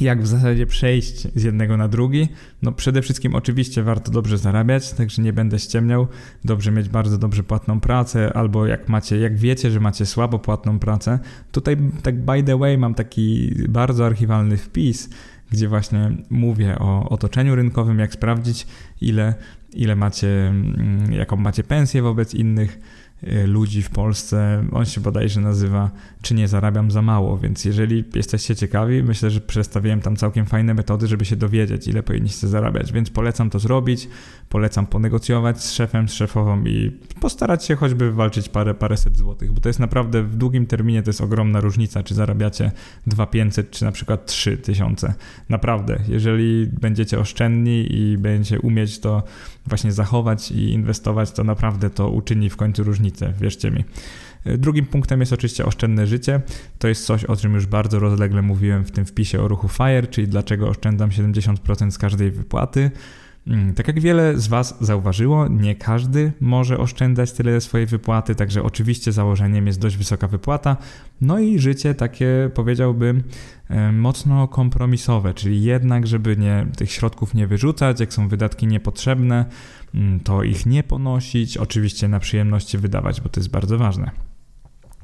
jak 0.01 0.23
w 0.23 0.27
zasadzie 0.27 0.65
przejść 0.65 1.27
z 1.35 1.43
jednego 1.43 1.77
na 1.77 1.87
drugi? 1.87 2.27
No 2.61 2.71
przede 2.71 3.01
wszystkim 3.01 3.35
oczywiście 3.35 3.83
warto 3.83 4.11
dobrze 4.11 4.37
zarabiać, 4.37 4.91
także 4.91 5.21
nie 5.21 5.33
będę 5.33 5.59
ściemniał. 5.59 6.07
Dobrze 6.45 6.71
mieć 6.71 6.89
bardzo 6.89 7.17
dobrze 7.17 7.43
płatną 7.43 7.79
pracę, 7.79 8.33
albo 8.33 8.67
jak 8.67 8.89
macie, 8.89 9.17
jak 9.17 9.37
wiecie, 9.37 9.71
że 9.71 9.79
macie 9.79 10.05
słabo 10.05 10.39
płatną 10.39 10.79
pracę, 10.79 11.19
tutaj 11.51 11.77
tak 12.03 12.25
by 12.25 12.43
the 12.43 12.57
way 12.57 12.77
mam 12.77 12.93
taki 12.93 13.55
bardzo 13.69 14.05
archiwalny 14.05 14.57
wpis, 14.57 15.09
gdzie 15.51 15.67
właśnie 15.67 16.11
mówię 16.29 16.79
o 16.79 17.09
otoczeniu 17.09 17.55
rynkowym, 17.55 17.99
jak 17.99 18.13
sprawdzić 18.13 18.67
ile, 19.01 19.33
ile 19.73 19.95
macie, 19.95 20.47
mm, 20.47 21.13
jaką 21.13 21.35
macie 21.35 21.63
pensję 21.63 22.01
wobec 22.01 22.33
innych 22.33 22.79
ludzi 23.45 23.81
w 23.81 23.89
Polsce. 23.89 24.63
On 24.71 24.85
się 24.85 25.01
bodajże 25.01 25.41
nazywa 25.41 25.91
Czy 26.21 26.33
nie 26.33 26.47
zarabiam 26.47 26.91
za 26.91 27.01
mało, 27.01 27.37
więc 27.37 27.65
jeżeli 27.65 28.03
jesteście 28.15 28.55
ciekawi, 28.55 29.03
myślę, 29.03 29.31
że 29.31 29.41
przedstawiłem 29.41 30.01
tam 30.01 30.15
całkiem 30.15 30.45
fajne 30.45 30.73
metody, 30.73 31.07
żeby 31.07 31.25
się 31.25 31.35
dowiedzieć, 31.35 31.87
ile 31.87 32.03
powinniście 32.03 32.47
zarabiać, 32.47 32.91
więc 32.91 33.09
polecam 33.09 33.49
to 33.49 33.59
zrobić, 33.59 34.07
polecam 34.49 34.87
ponegocjować 34.87 35.63
z 35.63 35.71
szefem, 35.71 36.09
z 36.09 36.13
szefową 36.13 36.63
i 36.65 36.91
postarać 37.19 37.65
się 37.65 37.75
choćby 37.75 38.11
walczyć 38.11 38.49
parę, 38.49 38.73
paręset 38.73 39.17
złotych, 39.17 39.51
bo 39.51 39.61
to 39.61 39.69
jest 39.69 39.79
naprawdę 39.79 40.23
w 40.23 40.35
długim 40.35 40.65
terminie 40.65 41.03
to 41.03 41.09
jest 41.09 41.21
ogromna 41.21 41.59
różnica, 41.59 42.03
czy 42.03 42.13
zarabiacie 42.13 42.71
2500, 43.07 43.71
czy 43.71 43.85
na 43.85 43.91
przykład 43.91 44.25
3000. 44.25 45.13
Naprawdę, 45.49 45.99
jeżeli 46.07 46.67
będziecie 46.67 47.19
oszczędni 47.19 47.93
i 47.93 48.17
będziecie 48.17 48.59
umieć 48.59 48.99
to 48.99 49.23
właśnie 49.69 49.91
zachować 49.91 50.51
i 50.51 50.71
inwestować, 50.71 51.31
to 51.31 51.43
naprawdę 51.43 51.89
to 51.89 52.09
uczyni 52.09 52.49
w 52.49 52.57
końcu 52.57 52.83
różnicę, 52.83 53.33
wierzcie 53.41 53.71
mi. 53.71 53.83
Drugim 54.45 54.85
punktem 54.85 55.19
jest 55.19 55.33
oczywiście 55.33 55.65
oszczędne 55.65 56.07
życie. 56.07 56.41
To 56.79 56.87
jest 56.87 57.05
coś, 57.05 57.25
o 57.25 57.35
czym 57.35 57.53
już 57.53 57.65
bardzo 57.65 57.99
rozlegle 57.99 58.41
mówiłem 58.41 58.85
w 58.85 58.91
tym 58.91 59.05
wpisie 59.05 59.41
o 59.41 59.47
ruchu 59.47 59.67
FIRE, 59.67 60.07
czyli 60.07 60.27
dlaczego 60.27 60.67
oszczędzam 60.67 61.09
70% 61.09 61.91
z 61.91 61.97
każdej 61.97 62.31
wypłaty. 62.31 62.91
Mm, 63.47 63.73
tak 63.73 63.87
jak 63.87 63.99
wiele 63.99 64.39
z 64.39 64.47
Was 64.47 64.77
zauważyło, 64.81 65.47
nie 65.47 65.75
każdy 65.75 66.31
może 66.39 66.77
oszczędzać 66.77 67.31
tyle 67.31 67.61
swojej 67.61 67.87
wypłaty, 67.87 68.35
także 68.35 68.63
oczywiście 68.63 69.11
założeniem 69.11 69.67
jest 69.67 69.79
dość 69.79 69.97
wysoka 69.97 70.27
wypłata. 70.27 70.77
No 71.21 71.39
i 71.39 71.59
życie 71.59 71.95
takie 71.95 72.49
powiedziałbym 72.53 73.23
e, 73.69 73.91
mocno 73.91 74.47
kompromisowe, 74.47 75.33
czyli 75.33 75.63
jednak, 75.63 76.07
żeby 76.07 76.37
nie, 76.37 76.67
tych 76.77 76.91
środków 76.91 77.33
nie 77.33 77.47
wyrzucać, 77.47 77.99
jak 77.99 78.13
są 78.13 78.27
wydatki 78.27 78.67
niepotrzebne, 78.67 79.45
mm, 79.95 80.19
to 80.19 80.43
ich 80.43 80.65
nie 80.65 80.83
ponosić, 80.83 81.57
oczywiście 81.57 82.07
na 82.07 82.19
przyjemności 82.19 82.77
wydawać, 82.77 83.21
bo 83.21 83.29
to 83.29 83.39
jest 83.39 83.51
bardzo 83.51 83.77
ważne. 83.77 84.28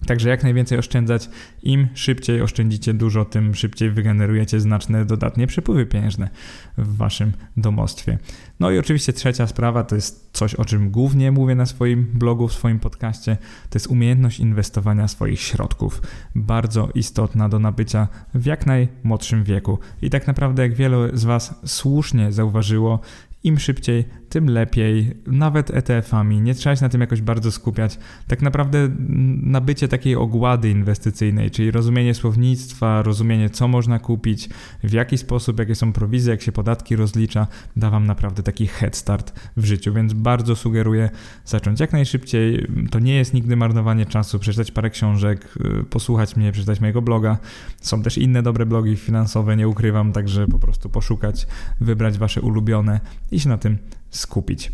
Także 0.05 0.29
jak 0.29 0.43
najwięcej 0.43 0.77
oszczędzać, 0.77 1.29
im 1.63 1.88
szybciej 1.93 2.41
oszczędzicie 2.41 2.93
dużo, 2.93 3.25
tym 3.25 3.55
szybciej 3.55 3.91
wygenerujecie 3.91 4.59
znaczne 4.59 5.05
dodatnie 5.05 5.47
przepływy 5.47 5.85
pieniężne 5.85 6.29
w 6.77 6.97
waszym 6.97 7.31
domostwie. 7.57 8.17
No 8.59 8.71
i 8.71 8.79
oczywiście 8.79 9.13
trzecia 9.13 9.47
sprawa 9.47 9.83
to 9.83 9.95
jest 9.95 10.29
coś, 10.33 10.55
o 10.55 10.65
czym 10.65 10.91
głównie 10.91 11.31
mówię 11.31 11.55
na 11.55 11.65
swoim 11.65 12.07
blogu, 12.13 12.47
w 12.47 12.53
swoim 12.53 12.79
podcaście, 12.79 13.38
to 13.69 13.75
jest 13.75 13.88
umiejętność 13.88 14.39
inwestowania 14.39 15.07
swoich 15.07 15.39
środków. 15.39 16.01
Bardzo 16.35 16.89
istotna 16.95 17.50
do 17.50 17.59
nabycia 17.59 18.07
w 18.33 18.45
jak 18.45 18.65
najmłodszym 18.65 19.43
wieku. 19.43 19.79
I 20.01 20.09
tak 20.09 20.27
naprawdę, 20.27 20.63
jak 20.63 20.74
wielu 20.74 21.17
z 21.17 21.24
Was 21.24 21.59
słusznie 21.65 22.31
zauważyło, 22.31 23.00
im 23.43 23.59
szybciej, 23.59 24.05
tym 24.36 24.50
lepiej, 24.50 25.12
nawet 25.27 25.72
ETF-ami. 25.72 26.42
Nie 26.42 26.56
trzeba 26.56 26.75
się 26.75 26.82
na 26.82 26.89
tym 26.89 27.01
jakoś 27.01 27.22
bardzo 27.22 27.51
skupiać. 27.51 28.00
Tak 28.27 28.42
naprawdę 28.42 28.89
nabycie 29.44 29.88
takiej 29.88 30.15
ogłady 30.15 30.70
inwestycyjnej, 30.70 31.51
czyli 31.51 31.72
rozumienie 31.72 32.13
słownictwa, 32.13 33.01
rozumienie 33.01 33.50
co 33.50 33.68
można 33.68 34.00
kupić, 34.00 34.50
w 34.84 34.94
jaki 34.94 35.18
sposób, 35.18 35.60
jakie 35.60 35.75
są 35.75 35.94
prowizje, 35.94 36.32
jak 36.32 36.42
się 36.42 36.51
podatki 36.51 36.96
rozlicza, 36.96 37.48
da 37.75 37.89
Wam 37.89 38.06
naprawdę 38.06 38.44
taki 38.44 38.68
head 38.68 38.96
start 38.96 39.39
w 39.58 39.65
życiu, 39.65 39.94
więc 39.94 40.13
bardzo 40.13 40.56
sugeruję 40.56 41.10
zacząć 41.46 41.80
jak 41.80 41.94
najszybciej. 41.94 42.68
To 42.92 43.00
nie 43.00 43.15
jest 43.15 43.34
nigdy 43.34 43.56
marnowanie 43.56 44.06
czasu, 44.06 44.39
przeczytać 44.39 44.72
parę 44.72 44.89
książek, 44.89 45.56
y, 45.82 45.84
posłuchać 45.84 46.36
mnie, 46.36 46.51
przeczytać 46.51 46.82
mojego 46.82 47.01
bloga. 47.01 47.38
Są 47.82 48.04
też 48.04 48.18
inne 48.18 48.44
dobre 48.44 48.65
blogi 48.65 48.96
finansowe, 48.96 49.56
nie 49.56 49.68
ukrywam, 49.68 50.12
także 50.12 50.48
po 50.48 50.60
prostu 50.60 50.89
poszukać, 50.89 51.48
wybrać 51.82 52.18
Wasze 52.18 52.42
ulubione 52.42 53.00
i 53.32 53.39
się 53.39 53.50
na 53.50 53.58
tym 53.58 53.77
skupić. 54.17 54.72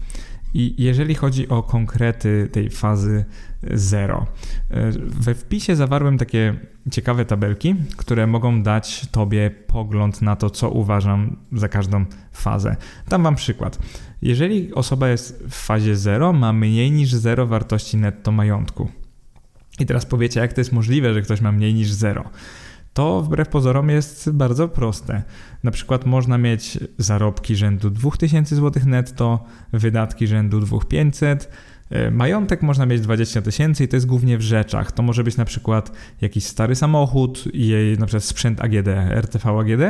I 0.54 0.76
jeżeli 0.78 1.16
chodzi 1.16 1.50
o 1.50 1.64
konkrety 1.64 2.50
tej 2.52 2.70
fazy 2.70 3.26
zero, 3.64 4.28
we 5.06 5.36
wpisie 5.36 5.76
zawarłem 5.76 6.18
takie 6.18 6.56
ciekawe 6.92 7.26
tabelki, 7.26 7.76
które 7.98 8.28
mogą 8.28 8.64
dać 8.64 9.08
Tobie 9.12 9.52
pogląd 9.68 10.22
na 10.22 10.36
to, 10.36 10.50
co 10.50 10.70
uważam 10.70 11.38
za 11.52 11.70
każdą 11.70 12.06
fazę. 12.32 12.76
Dam 13.10 13.24
Wam 13.24 13.36
przykład. 13.36 13.80
Jeżeli 14.22 14.74
osoba 14.74 15.10
jest 15.10 15.44
w 15.50 15.56
fazie 15.56 15.96
zero, 15.96 16.34
ma 16.34 16.54
mniej 16.54 16.92
niż 16.92 17.14
zero 17.14 17.48
wartości 17.48 17.98
netto 17.98 18.32
majątku. 18.32 18.90
I 19.80 19.86
teraz 19.86 20.06
powiecie, 20.06 20.40
jak 20.40 20.54
to 20.54 20.62
jest 20.62 20.72
możliwe, 20.72 21.14
że 21.14 21.22
ktoś 21.22 21.42
ma 21.42 21.52
mniej 21.52 21.74
niż 21.74 21.92
zero? 21.92 22.30
To 22.94 23.22
wbrew 23.22 23.48
pozorom 23.48 23.90
jest 23.90 24.32
bardzo 24.32 24.68
proste. 24.68 25.24
Na 25.64 25.72
przykład 25.72 26.06
można 26.06 26.38
mieć 26.38 26.80
zarobki 26.98 27.56
rzędu 27.56 27.90
2000 27.90 28.56
zł 28.56 28.84
netto, 28.86 29.46
wydatki 29.74 30.28
rzędu 30.28 30.60
2500 30.60 31.44
E, 31.44 31.71
majątek 32.12 32.62
można 32.62 32.86
mieć 32.86 33.02
20 33.02 33.42
tysięcy 33.42 33.84
i 33.84 33.88
to 33.88 33.96
jest 33.96 34.06
głównie 34.06 34.38
w 34.38 34.42
rzeczach. 34.42 34.92
To 34.92 35.04
może 35.04 35.24
być 35.24 35.38
na 35.38 35.46
przykład 35.46 35.92
jakiś 36.22 36.44
stary 36.44 36.76
samochód 36.76 37.44
i 37.54 37.68
jej 37.68 37.98
na 37.98 38.06
przykład 38.06 38.24
sprzęt 38.24 38.62
AGD, 38.62 38.88
RTV 39.10 39.50
AGD, 39.50 39.82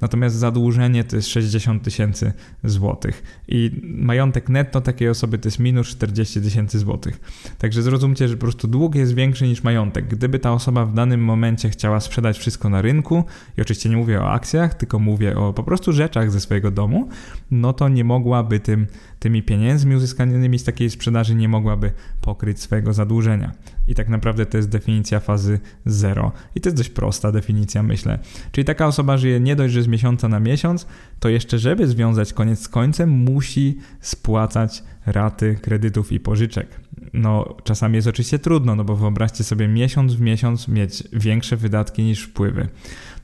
natomiast 0.00 0.36
zadłużenie 0.36 1.04
to 1.04 1.16
jest 1.16 1.28
60 1.28 1.82
tysięcy 1.82 2.32
złotych. 2.64 3.22
I 3.48 3.70
majątek 3.82 4.48
netto 4.48 4.80
takiej 4.80 5.08
osoby 5.08 5.38
to 5.38 5.48
jest 5.48 5.58
minus 5.58 5.88
40 5.88 6.40
tysięcy 6.40 6.78
złotych. 6.78 7.20
Także 7.58 7.82
zrozumcie, 7.82 8.28
że 8.28 8.34
po 8.34 8.40
prostu 8.40 8.68
dług 8.68 8.94
jest 8.94 9.14
większy 9.14 9.48
niż 9.48 9.62
majątek. 9.62 10.08
Gdyby 10.08 10.38
ta 10.38 10.52
osoba 10.52 10.84
w 10.84 10.94
danym 10.94 11.24
momencie 11.24 11.70
chciała 11.70 12.00
sprzedać 12.00 12.38
wszystko 12.38 12.68
na 12.68 12.82
rynku, 12.82 13.24
i 13.58 13.60
oczywiście 13.60 13.88
nie 13.88 13.96
mówię 13.96 14.22
o 14.22 14.30
akcjach, 14.30 14.74
tylko 14.74 14.98
mówię 14.98 15.36
o 15.36 15.52
po 15.52 15.62
prostu 15.62 15.92
rzeczach 15.92 16.30
ze 16.30 16.40
swojego 16.40 16.70
domu, 16.70 17.08
no 17.50 17.72
to 17.72 17.88
nie 17.88 18.04
mogłaby 18.04 18.60
tym 18.60 18.86
tymi 19.26 19.42
pieniędzmi 19.42 19.94
uzyskanymi 19.94 20.58
z 20.58 20.64
takiej 20.64 20.90
sprzedaży 20.90 21.34
nie 21.34 21.48
mogłaby 21.48 21.92
pokryć 22.20 22.60
swojego 22.60 22.92
zadłużenia. 22.92 23.52
I 23.88 23.94
tak 23.94 24.08
naprawdę 24.08 24.46
to 24.46 24.56
jest 24.56 24.68
definicja 24.68 25.20
fazy 25.20 25.60
zero. 25.86 26.32
I 26.54 26.60
to 26.60 26.68
jest 26.68 26.76
dość 26.76 26.90
prosta 26.90 27.32
definicja, 27.32 27.82
myślę. 27.82 28.18
Czyli 28.52 28.64
taka 28.64 28.86
osoba 28.86 29.16
żyje 29.16 29.40
nie 29.40 29.56
dość, 29.56 29.74
że 29.74 29.82
z 29.82 29.88
miesiąca 29.88 30.28
na 30.28 30.40
miesiąc, 30.40 30.86
to 31.20 31.28
jeszcze, 31.28 31.58
żeby 31.58 31.86
związać 31.86 32.32
koniec 32.32 32.60
z 32.60 32.68
końcem, 32.68 33.10
musi 33.10 33.78
spłacać 34.00 34.82
raty 35.06 35.58
kredytów 35.62 36.12
i 36.12 36.20
pożyczek. 36.20 36.80
No, 37.12 37.56
czasami 37.64 37.96
jest 37.96 38.08
oczywiście 38.08 38.38
trudno, 38.38 38.74
no 38.74 38.84
bo 38.84 38.96
wyobraźcie 38.96 39.44
sobie 39.44 39.68
miesiąc 39.68 40.14
w 40.14 40.20
miesiąc 40.20 40.68
mieć 40.68 41.02
większe 41.12 41.56
wydatki 41.56 42.02
niż 42.02 42.22
wpływy. 42.22 42.68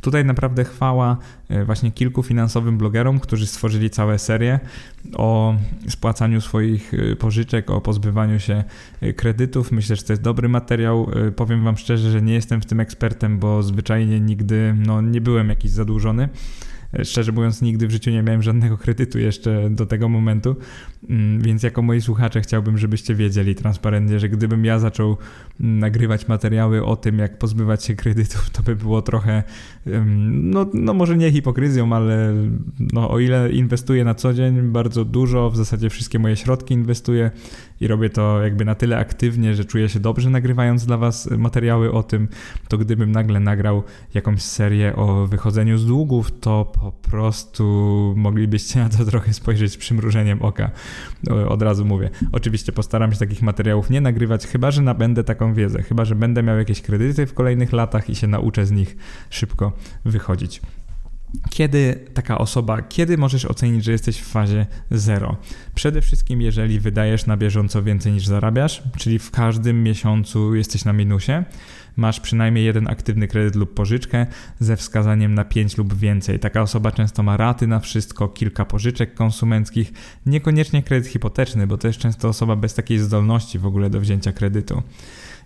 Tutaj 0.03 0.25
naprawdę 0.25 0.65
chwała 0.65 1.17
e, 1.49 1.65
właśnie 1.65 1.93
kilku 1.93 2.23
finansowym 2.23 2.79
blogerom, 2.79 3.21
którzy 3.21 3.47
stworzyli 3.47 3.91
całe 3.91 4.19
serie 4.19 4.61
o 5.17 5.55
spłacaniu 5.89 6.41
swoich 6.41 6.95
e, 6.95 7.17
pożyczek, 7.17 7.71
o 7.71 7.81
pozbywaniu 7.81 8.41
się 8.41 8.65
e, 9.01 9.13
kredytów. 9.13 9.73
Myślę, 9.73 9.97
że 9.97 10.03
to 10.03 10.13
jest 10.13 10.23
dobry 10.23 10.49
materiał. 10.49 11.11
Powiem 11.37 11.65
Wam 11.65 11.77
szczerze, 11.77 12.11
że 12.11 12.23
nie 12.23 12.35
jestem 12.35 12.61
w 12.61 12.67
tym 12.67 12.81
ekspertem, 12.81 13.39
bo 13.39 13.63
zwyczajnie 13.63 14.21
nigdy 14.21 14.75
no, 14.87 15.01
nie 15.01 15.21
byłem 15.21 15.49
jakiś 15.49 15.71
zadłużony. 15.71 16.29
Szczerze 17.05 17.33
mówiąc, 17.33 17.63
nigdy 17.63 17.87
w 17.87 17.91
życiu 17.91 18.11
nie 18.11 18.23
miałem 18.23 18.43
żadnego 18.43 18.79
kredytu 18.79 19.19
jeszcze 19.19 19.71
do 19.71 19.87
tego 19.87 20.09
momentu, 20.09 20.57
mm, 21.09 21.43
więc 21.43 21.63
jako 21.63 21.83
moi 21.83 22.01
słuchacze 22.01 22.41
chciałbym, 22.41 22.79
żebyście 22.79 23.15
wiedzieli 23.15 23.55
transparentnie, 23.55 24.21
że 24.21 24.29
gdybym 24.29 24.65
ja 24.65 24.79
zaczął 24.79 25.17
mm, 25.61 25.79
nagrywać 25.79 26.29
materiały 26.29 26.85
o 26.85 26.97
tym, 26.97 27.19
jak 27.19 27.39
pozbywać 27.39 27.85
się 27.85 27.95
kredytów, 27.95 28.51
to 28.51 28.63
by 28.63 28.77
było 28.77 29.03
trochę, 29.03 29.43
no, 30.31 30.67
no 30.75 30.95
może 30.95 31.17
nie 31.17 31.33
hipokryzją, 31.33 31.93
ale 31.93 32.35
no, 32.93 33.11
o 33.11 33.19
ile 33.19 33.53
inwestuję 33.53 34.05
na 34.05 34.15
co 34.15 34.35
dzień 34.35 34.63
bardzo 34.63 35.05
dużo, 35.05 35.51
w 35.51 35.57
zasadzie 35.57 35.91
wszystkie 35.91 36.19
moje 36.19 36.37
środki 36.37 36.75
inwestuję 36.75 37.31
i 37.81 37.87
robię 37.87 38.11
to 38.11 38.43
jakby 38.43 38.65
na 38.65 38.75
tyle 38.75 38.99
aktywnie, 38.99 39.55
że 39.55 39.65
czuję 39.65 39.89
się 39.89 40.01
dobrze 40.01 40.31
nagrywając 40.31 40.87
dla 40.87 40.97
Was 40.97 41.31
materiały 41.31 41.93
o 41.93 42.03
tym, 42.03 42.29
to 42.69 42.79
gdybym 42.79 43.13
nagle 43.13 43.41
nagrał 43.41 43.83
jakąś 44.15 44.43
serię 44.43 44.97
o 44.97 45.27
wychodzeniu 45.27 45.79
z 45.79 45.87
długów, 45.87 46.41
to 46.41 46.73
po 46.83 46.93
prostu 46.93 47.65
moglibyście 48.17 48.81
na 48.81 48.89
to 48.89 49.05
trochę 49.05 49.33
spojrzeć 49.33 49.73
z 49.73 49.77
przymrużeniem 49.77 50.43
oka. 50.43 50.71
Od 51.49 51.63
razu 51.63 51.85
mówię. 51.85 52.11
Oczywiście 52.33 52.73
postaram 52.73 53.13
się 53.13 53.19
takich 53.19 53.43
materiałów 53.43 53.91
nie 53.91 54.01
nagrywać, 54.01 54.47
chyba 54.47 54.71
że 54.71 54.83
nabędę 54.83 55.25
taką 55.25 55.55
wiedzę, 55.55 55.83
chyba 55.83 56.05
że 56.05 56.15
będę 56.15 56.43
miał 56.43 56.59
jakieś 56.59 56.83
kredyty 56.83 57.27
w 57.27 57.35
kolejnych 57.35 57.73
latach 57.73 58.11
i 58.11 58.15
się 58.15 58.27
nauczę 58.27 58.67
z 58.67 58.71
nich 58.71 58.97
szybko 59.31 59.73
wychodzić. 60.05 60.61
Kiedy 61.51 62.05
taka 62.15 62.39
osoba, 62.39 62.83
kiedy 62.83 63.19
możesz 63.19 63.45
ocenić, 63.45 63.85
że 63.85 63.93
jesteś 63.93 64.19
w 64.19 64.29
fazie 64.29 64.67
zero? 64.91 65.37
Przede 65.75 66.03
wszystkim, 66.03 66.43
jeżeli 66.43 66.81
wydajesz 66.81 67.27
na 67.27 67.37
bieżąco 67.37 67.83
więcej 67.83 68.13
niż 68.13 68.27
zarabiasz, 68.27 68.83
czyli 68.97 69.19
w 69.19 69.31
każdym 69.31 69.83
miesiącu 69.83 70.55
jesteś 70.55 70.85
na 70.85 70.93
minusie, 70.93 71.33
masz 71.97 72.21
przynajmniej 72.21 72.65
jeden 72.65 72.89
aktywny 72.89 73.29
kredyt 73.29 73.55
lub 73.55 73.75
pożyczkę 73.75 74.27
ze 74.61 74.77
wskazaniem 74.77 75.35
na 75.35 75.45
5 75.45 75.79
lub 75.79 75.95
więcej. 75.95 76.39
Taka 76.39 76.63
osoba 76.63 76.93
często 76.93 77.23
ma 77.23 77.37
raty 77.37 77.67
na 77.67 77.81
wszystko, 77.81 78.29
kilka 78.29 78.65
pożyczek 78.65 79.15
konsumenckich, 79.15 79.93
niekoniecznie 80.27 80.83
kredyt 80.83 81.09
hipoteczny, 81.13 81.67
bo 81.67 81.79
to 81.79 81.87
jest 81.87 81.99
często 81.99 82.29
osoba 82.29 82.57
bez 82.57 82.75
takiej 82.75 82.99
zdolności 82.99 83.59
w 83.59 83.67
ogóle 83.67 83.91
do 83.91 84.01
wzięcia 84.01 84.33
kredytu. 84.33 84.83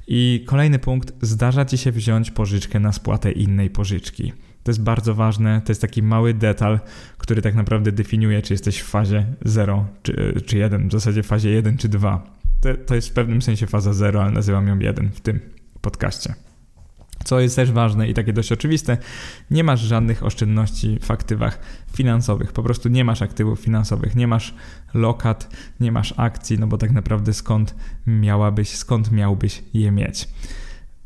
I 0.07 0.45
kolejny 0.47 0.79
punkt, 0.79 1.15
zdarza 1.23 1.65
ci 1.65 1.79
się 1.79 1.93
wziąć 1.93 2.31
pożyczkę 2.31 2.81
na 2.81 2.93
spłatę 2.93 3.33
innej 3.33 3.71
pożyczki. 3.71 4.33
To 4.62 4.71
jest 4.71 4.83
bardzo 4.83 5.15
ważne, 5.15 5.62
to 5.65 5.71
jest 5.71 5.81
taki 5.81 6.03
mały 6.03 6.35
detal, 6.35 6.81
który 7.19 7.43
tak 7.43 7.55
naprawdę 7.55 7.93
definiuje, 7.93 8.43
czy 8.43 8.55
jesteś 8.55 8.81
w 8.81 8.87
fazie 8.87 9.26
0 9.45 9.87
czy, 10.03 10.43
czy 10.47 10.59
1, 10.59 10.88
w 10.88 10.93
zasadzie 10.93 11.23
w 11.23 11.26
fazie 11.26 11.50
1 11.50 11.76
czy 11.76 11.88
2. 11.88 12.37
To, 12.61 12.69
to 12.87 12.95
jest 12.95 13.09
w 13.09 13.12
pewnym 13.12 13.43
sensie 13.43 13.67
faza 13.67 13.93
0, 13.93 14.23
ale 14.23 14.31
nazywam 14.31 14.69
ją 14.69 14.79
1 14.79 15.11
w 15.11 15.21
tym 15.21 15.56
podcaście. 15.87 16.35
Co 17.25 17.40
jest 17.40 17.57
też 17.57 17.73
ważne 17.73 18.09
i 18.09 18.14
takie 18.14 18.33
dość 18.33 18.52
oczywiste, 18.52 18.99
nie 19.50 19.64
masz 19.64 19.81
żadnych 19.81 20.23
oszczędności 20.23 20.99
w 21.02 21.11
aktywach 21.11 21.59
finansowych. 21.93 22.52
Po 22.52 22.62
prostu 22.62 22.88
nie 22.88 23.05
masz 23.05 23.23
aktywów 23.23 23.61
finansowych, 23.61 24.16
nie 24.16 24.26
masz 24.26 24.55
lokat, 24.95 25.49
nie 25.81 25.93
masz 25.93 26.14
akcji, 26.16 26.59
no 26.59 26.66
bo 26.66 26.78
tak 26.78 26.90
naprawdę 26.90 27.35
skąd 27.35 27.75
miałabyś, 28.07 28.76
skąd 28.76 29.12
miałbyś 29.12 29.62
je 29.75 29.90
mieć. 29.90 30.28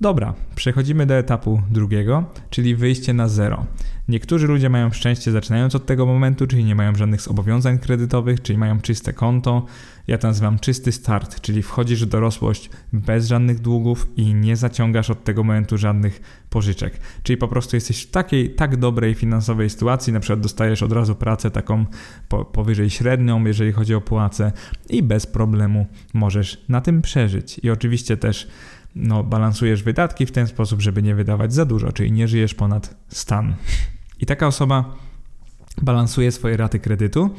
Dobra, 0.01 0.35
przechodzimy 0.55 1.07
do 1.07 1.15
etapu 1.15 1.63
drugiego, 1.71 2.25
czyli 2.51 2.77
wyjście 2.77 3.13
na 3.15 3.29
zero. 3.29 3.67
Niektórzy 4.11 4.47
ludzie 4.47 4.69
mają 4.69 4.91
szczęście 4.91 5.33
zaczynając 5.33 5.75
od 5.75 5.87
tego 5.87 6.07
momentu, 6.07 6.47
czyli 6.47 6.65
nie 6.65 6.75
mają 6.75 6.95
żadnych 6.95 7.21
zobowiązań 7.21 7.79
kredytowych, 7.79 8.43
czyli 8.43 8.59
mają 8.59 8.81
czyste 8.81 9.13
konto. 9.13 9.67
Ja 10.07 10.19
to 10.19 10.29
nazywam 10.29 10.59
czysty 10.59 10.93
start, 10.93 11.41
czyli 11.41 11.63
wchodzisz 11.63 12.05
w 12.05 12.09
dorosłość 12.09 12.71
bez 12.93 13.27
żadnych 13.27 13.61
długów 13.61 14.07
i 14.17 14.35
nie 14.35 14.57
zaciągasz 14.57 15.11
od 15.11 15.25
tego 15.25 15.45
momentu 15.45 15.79
żadnych 15.79 16.45
pożyczek. 16.51 17.01
Czyli 17.23 17.37
po 17.37 17.49
prostu 17.49 17.77
jesteś 17.77 18.03
w 18.03 18.11
takiej 18.11 18.55
tak 18.55 18.77
dobrej 18.77 19.15
finansowej 19.15 19.71
sytuacji, 19.71 20.13
na 20.13 20.21
przykład 20.21 20.41
dostajesz 20.41 20.83
od 20.83 20.93
razu 20.93 21.15
pracę 21.15 21.51
taką 21.51 21.87
po, 22.29 22.45
powyżej 22.45 22.91
średnią, 22.91 23.45
jeżeli 23.45 23.73
chodzi 23.73 23.95
o 23.95 24.01
płacę 24.01 24.53
i 24.89 25.03
bez 25.03 25.27
problemu 25.27 25.87
możesz 26.15 26.65
na 26.69 26.81
tym 26.81 27.03
przeżyć. 27.03 27.61
I 27.63 27.71
oczywiście 27.71 28.17
też 28.17 28.49
no, 28.95 29.25
balansujesz 29.25 29.83
wydatki 29.83 30.27
w 30.27 30.33
ten 30.33 30.47
sposób, 30.47 30.81
żeby 30.81 31.03
nie 31.03 31.15
wydawać 31.15 31.55
za 31.55 31.65
dużo, 31.65 31.93
czyli 31.93 32.13
nie 32.13 32.29
żyjesz 32.29 32.55
ponad 32.55 32.95
stan. 33.09 33.55
I 34.21 34.27
taka 34.27 34.47
osoba 34.47 34.85
balansuje 35.83 36.33
swoje 36.33 36.57
raty 36.57 36.79
kredytu 36.81 37.31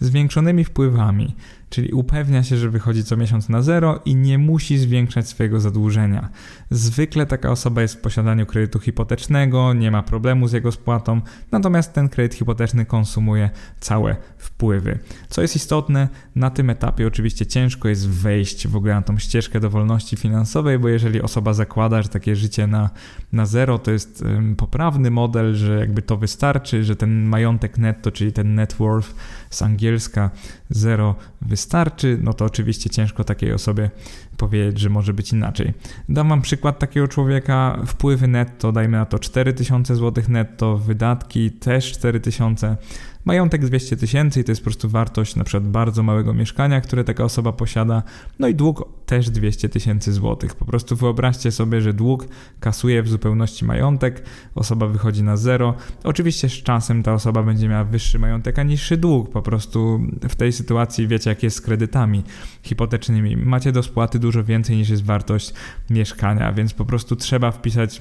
zwiększonymi 0.00 0.64
wpływami. 0.64 1.34
Czyli 1.68 1.92
upewnia 1.92 2.42
się, 2.42 2.56
że 2.56 2.70
wychodzi 2.70 3.04
co 3.04 3.16
miesiąc 3.16 3.48
na 3.48 3.62
zero 3.62 4.00
i 4.04 4.14
nie 4.14 4.38
musi 4.38 4.78
zwiększać 4.78 5.28
swojego 5.28 5.60
zadłużenia. 5.60 6.28
Zwykle 6.70 7.26
taka 7.26 7.50
osoba 7.50 7.82
jest 7.82 7.94
w 7.94 8.00
posiadaniu 8.00 8.46
kredytu 8.46 8.78
hipotecznego, 8.78 9.74
nie 9.74 9.90
ma 9.90 10.02
problemu 10.02 10.48
z 10.48 10.52
jego 10.52 10.72
spłatą, 10.72 11.20
natomiast 11.52 11.92
ten 11.92 12.08
kredyt 12.08 12.34
hipoteczny 12.34 12.86
konsumuje 12.86 13.50
całe 13.80 14.16
wpływy. 14.38 14.98
Co 15.28 15.42
jest 15.42 15.56
istotne, 15.56 16.08
na 16.34 16.50
tym 16.50 16.70
etapie 16.70 17.06
oczywiście 17.06 17.46
ciężko 17.46 17.88
jest 17.88 18.08
wejść 18.08 18.68
w 18.68 18.76
ogóle 18.76 18.94
na 18.94 19.02
tą 19.02 19.18
ścieżkę 19.18 19.60
do 19.60 19.70
wolności 19.70 20.16
finansowej, 20.16 20.78
bo 20.78 20.88
jeżeli 20.88 21.22
osoba 21.22 21.52
zakłada, 21.52 22.02
że 22.02 22.08
takie 22.08 22.36
życie 22.36 22.66
na, 22.66 22.90
na 23.32 23.46
zero 23.46 23.78
to 23.78 23.90
jest 23.90 24.24
poprawny 24.56 25.10
model, 25.10 25.54
że 25.54 25.78
jakby 25.78 26.02
to 26.02 26.16
wystarczy, 26.16 26.84
że 26.84 26.96
ten 26.96 27.24
majątek 27.24 27.78
netto, 27.78 28.12
czyli 28.12 28.32
ten 28.32 28.54
net 28.54 28.72
worth 28.72 29.14
z 29.56 29.62
angielska 29.62 30.30
zero 30.70 31.14
wystarczy, 31.42 32.18
no 32.22 32.32
to 32.32 32.44
oczywiście 32.44 32.90
ciężko 32.90 33.24
takiej 33.24 33.52
osobie 33.52 33.90
powiedzieć, 34.36 34.78
że 34.80 34.88
może 34.88 35.14
być 35.14 35.32
inaczej. 35.32 35.72
Dam 36.08 36.28
Wam 36.28 36.42
przykład 36.42 36.78
takiego 36.78 37.08
człowieka, 37.08 37.78
wpływy 37.86 38.28
netto, 38.28 38.72
dajmy 38.72 38.96
na 38.96 39.06
to 39.06 39.18
4000 39.18 39.96
zł 39.96 40.24
netto, 40.28 40.76
wydatki 40.76 41.50
też 41.50 41.92
4000 41.92 42.76
Majątek 43.26 43.66
200 43.66 43.96
tysięcy 43.96 44.40
i 44.40 44.44
to 44.44 44.52
jest 44.52 44.60
po 44.60 44.64
prostu 44.64 44.88
wartość 44.88 45.36
na 45.36 45.44
przykład 45.44 45.70
bardzo 45.70 46.02
małego 46.02 46.34
mieszkania, 46.34 46.80
które 46.80 47.04
taka 47.04 47.24
osoba 47.24 47.52
posiada. 47.52 48.02
No 48.38 48.48
i 48.48 48.54
dług 48.54 48.88
też 49.06 49.30
200 49.30 49.68
tysięcy 49.68 50.12
złotych. 50.12 50.54
Po 50.54 50.64
prostu 50.64 50.96
wyobraźcie 50.96 51.52
sobie, 51.52 51.80
że 51.80 51.92
dług 51.92 52.28
kasuje 52.60 53.02
w 53.02 53.08
zupełności 53.08 53.64
majątek, 53.64 54.22
osoba 54.54 54.86
wychodzi 54.86 55.22
na 55.22 55.36
zero. 55.36 55.74
Oczywiście 56.04 56.48
z 56.48 56.52
czasem 56.52 57.02
ta 57.02 57.14
osoba 57.14 57.42
będzie 57.42 57.68
miała 57.68 57.84
wyższy 57.84 58.18
majątek, 58.18 58.58
a 58.58 58.62
niższy 58.62 58.96
dług. 58.96 59.30
Po 59.30 59.42
prostu 59.42 60.00
w 60.28 60.34
tej 60.34 60.52
sytuacji 60.52 61.08
wiecie, 61.08 61.30
jak 61.30 61.42
jest 61.42 61.56
z 61.56 61.60
kredytami 61.60 62.22
hipotecznymi. 62.62 63.36
Macie 63.36 63.72
do 63.72 63.82
spłaty 63.82 64.18
dużo 64.18 64.44
więcej 64.44 64.76
niż 64.76 64.88
jest 64.88 65.04
wartość 65.04 65.52
mieszkania, 65.90 66.52
więc 66.52 66.74
po 66.74 66.84
prostu 66.84 67.16
trzeba 67.16 67.50
wpisać 67.50 68.00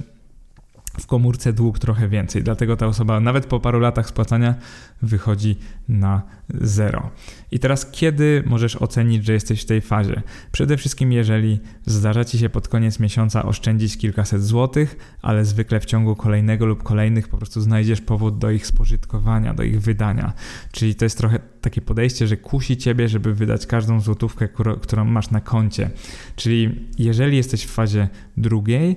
w 0.99 1.07
komórce 1.07 1.53
dług 1.53 1.79
trochę 1.79 2.09
więcej. 2.09 2.43
Dlatego 2.43 2.77
ta 2.77 2.87
osoba 2.87 3.19
nawet 3.19 3.45
po 3.45 3.59
paru 3.59 3.79
latach 3.79 4.07
spłacania 4.07 4.55
wychodzi 5.01 5.57
na 5.89 6.21
zero. 6.49 7.09
I 7.51 7.59
teraz 7.59 7.91
kiedy 7.91 8.43
możesz 8.45 8.75
ocenić, 8.75 9.25
że 9.25 9.33
jesteś 9.33 9.61
w 9.61 9.65
tej 9.65 9.81
fazie? 9.81 10.21
Przede 10.51 10.77
wszystkim 10.77 11.11
jeżeli 11.11 11.59
zdarza 11.85 12.25
ci 12.25 12.39
się 12.39 12.49
pod 12.49 12.67
koniec 12.67 12.99
miesiąca 12.99 13.43
oszczędzić 13.43 13.97
kilkaset 13.97 14.43
złotych, 14.43 15.17
ale 15.21 15.45
zwykle 15.45 15.79
w 15.79 15.85
ciągu 15.85 16.15
kolejnego 16.15 16.65
lub 16.65 16.83
kolejnych 16.83 17.27
po 17.27 17.37
prostu 17.37 17.61
znajdziesz 17.61 18.01
powód 18.01 18.37
do 18.37 18.51
ich 18.51 18.67
spożytkowania, 18.67 19.53
do 19.53 19.63
ich 19.63 19.81
wydania. 19.81 20.33
Czyli 20.71 20.95
to 20.95 21.05
jest 21.05 21.17
trochę 21.17 21.39
takie 21.61 21.81
podejście, 21.81 22.27
że 22.27 22.37
kusi 22.37 22.77
ciebie, 22.77 23.09
żeby 23.09 23.33
wydać 23.33 23.67
każdą 23.67 23.99
złotówkę, 23.99 24.47
którą 24.81 25.05
masz 25.05 25.31
na 25.31 25.41
koncie. 25.41 25.89
Czyli 26.35 26.89
jeżeli 26.99 27.37
jesteś 27.37 27.65
w 27.65 27.71
fazie 27.71 28.07
drugiej, 28.37 28.95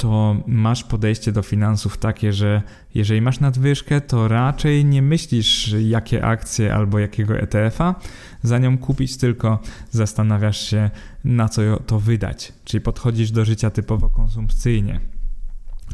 to 0.00 0.36
masz 0.46 0.84
podejście 0.84 1.32
do 1.32 1.42
finansów 1.42 1.98
takie, 1.98 2.32
że 2.32 2.62
jeżeli 2.94 3.20
masz 3.20 3.40
nadwyżkę, 3.40 4.00
to 4.00 4.28
raczej 4.28 4.84
nie 4.84 5.02
myślisz, 5.02 5.74
jakie 5.80 6.24
akcje 6.24 6.74
albo 6.74 6.98
jakiego 6.98 7.38
ETF-a 7.38 7.94
za 8.42 8.58
nią 8.58 8.78
kupić, 8.78 9.16
tylko 9.16 9.58
zastanawiasz 9.90 10.70
się, 10.70 10.90
na 11.24 11.48
co 11.48 11.62
to 11.86 12.00
wydać. 12.00 12.52
Czyli 12.64 12.80
podchodzisz 12.80 13.30
do 13.30 13.44
życia 13.44 13.70
typowo 13.70 14.08
konsumpcyjnie. 14.08 15.00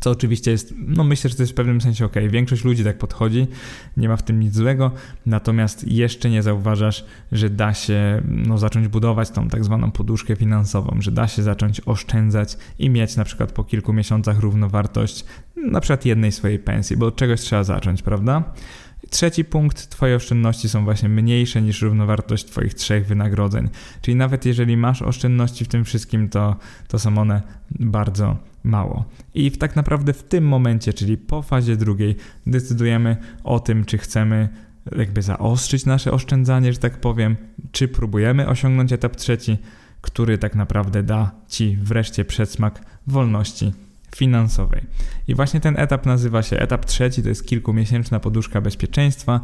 Co 0.00 0.10
oczywiście 0.10 0.50
jest, 0.50 0.74
no 0.86 1.04
myślę, 1.04 1.30
że 1.30 1.36
to 1.36 1.42
jest 1.42 1.52
w 1.52 1.54
pewnym 1.54 1.80
sensie 1.80 2.04
ok. 2.04 2.14
Większość 2.28 2.64
ludzi 2.64 2.84
tak 2.84 2.98
podchodzi, 2.98 3.46
nie 3.96 4.08
ma 4.08 4.16
w 4.16 4.22
tym 4.22 4.40
nic 4.40 4.54
złego, 4.54 4.90
natomiast 5.26 5.88
jeszcze 5.88 6.30
nie 6.30 6.42
zauważasz, 6.42 7.04
że 7.32 7.50
da 7.50 7.74
się 7.74 8.22
no, 8.28 8.58
zacząć 8.58 8.88
budować 8.88 9.30
tą 9.30 9.48
tak 9.48 9.64
zwaną 9.64 9.90
poduszkę 9.90 10.36
finansową, 10.36 10.96
że 11.00 11.10
da 11.10 11.28
się 11.28 11.42
zacząć 11.42 11.80
oszczędzać 11.86 12.56
i 12.78 12.90
mieć 12.90 13.16
na 13.16 13.24
przykład 13.24 13.52
po 13.52 13.64
kilku 13.64 13.92
miesiącach 13.92 14.40
równowartość 14.40 15.24
na 15.56 15.80
przykład 15.80 16.06
jednej 16.06 16.32
swojej 16.32 16.58
pensji, 16.58 16.96
bo 16.96 17.06
od 17.06 17.16
czegoś 17.16 17.40
trzeba 17.40 17.64
zacząć, 17.64 18.02
prawda? 18.02 18.44
Trzeci 19.10 19.44
punkt, 19.44 19.88
Twoje 19.88 20.16
oszczędności 20.16 20.68
są 20.68 20.84
właśnie 20.84 21.08
mniejsze 21.08 21.62
niż 21.62 21.82
równowartość 21.82 22.44
Twoich 22.44 22.74
trzech 22.74 23.06
wynagrodzeń. 23.06 23.68
Czyli 24.00 24.14
nawet 24.14 24.46
jeżeli 24.46 24.76
masz 24.76 25.02
oszczędności 25.02 25.64
w 25.64 25.68
tym 25.68 25.84
wszystkim, 25.84 26.28
to, 26.28 26.56
to 26.88 26.98
są 26.98 27.18
one 27.18 27.42
bardzo 27.70 28.36
mało. 28.66 29.04
I 29.34 29.50
tak 29.50 29.76
naprawdę 29.76 30.12
w 30.12 30.22
tym 30.22 30.44
momencie, 30.44 30.92
czyli 30.92 31.16
po 31.16 31.42
fazie 31.42 31.76
drugiej, 31.76 32.16
decydujemy 32.46 33.16
o 33.44 33.60
tym, 33.60 33.84
czy 33.84 33.98
chcemy 33.98 34.48
jakby 34.96 35.22
zaostrzyć 35.22 35.86
nasze 35.86 36.12
oszczędzanie, 36.12 36.72
że 36.72 36.78
tak 36.78 37.00
powiem, 37.00 37.36
czy 37.72 37.88
próbujemy 37.88 38.48
osiągnąć 38.48 38.92
etap 38.92 39.16
trzeci, 39.16 39.58
który 40.00 40.38
tak 40.38 40.54
naprawdę 40.54 41.02
da 41.02 41.30
Ci 41.48 41.78
wreszcie 41.82 42.24
przedsmak 42.24 42.80
wolności 43.06 43.72
finansowej. 44.16 44.82
I 45.28 45.34
właśnie 45.34 45.60
ten 45.60 45.78
etap 45.78 46.06
nazywa 46.06 46.42
się 46.42 46.58
etap 46.58 46.84
trzeci, 46.84 47.22
to 47.22 47.28
jest 47.28 47.46
kilkumiesięczna 47.46 48.20
poduszka 48.20 48.60
bezpieczeństwa. 48.60 49.40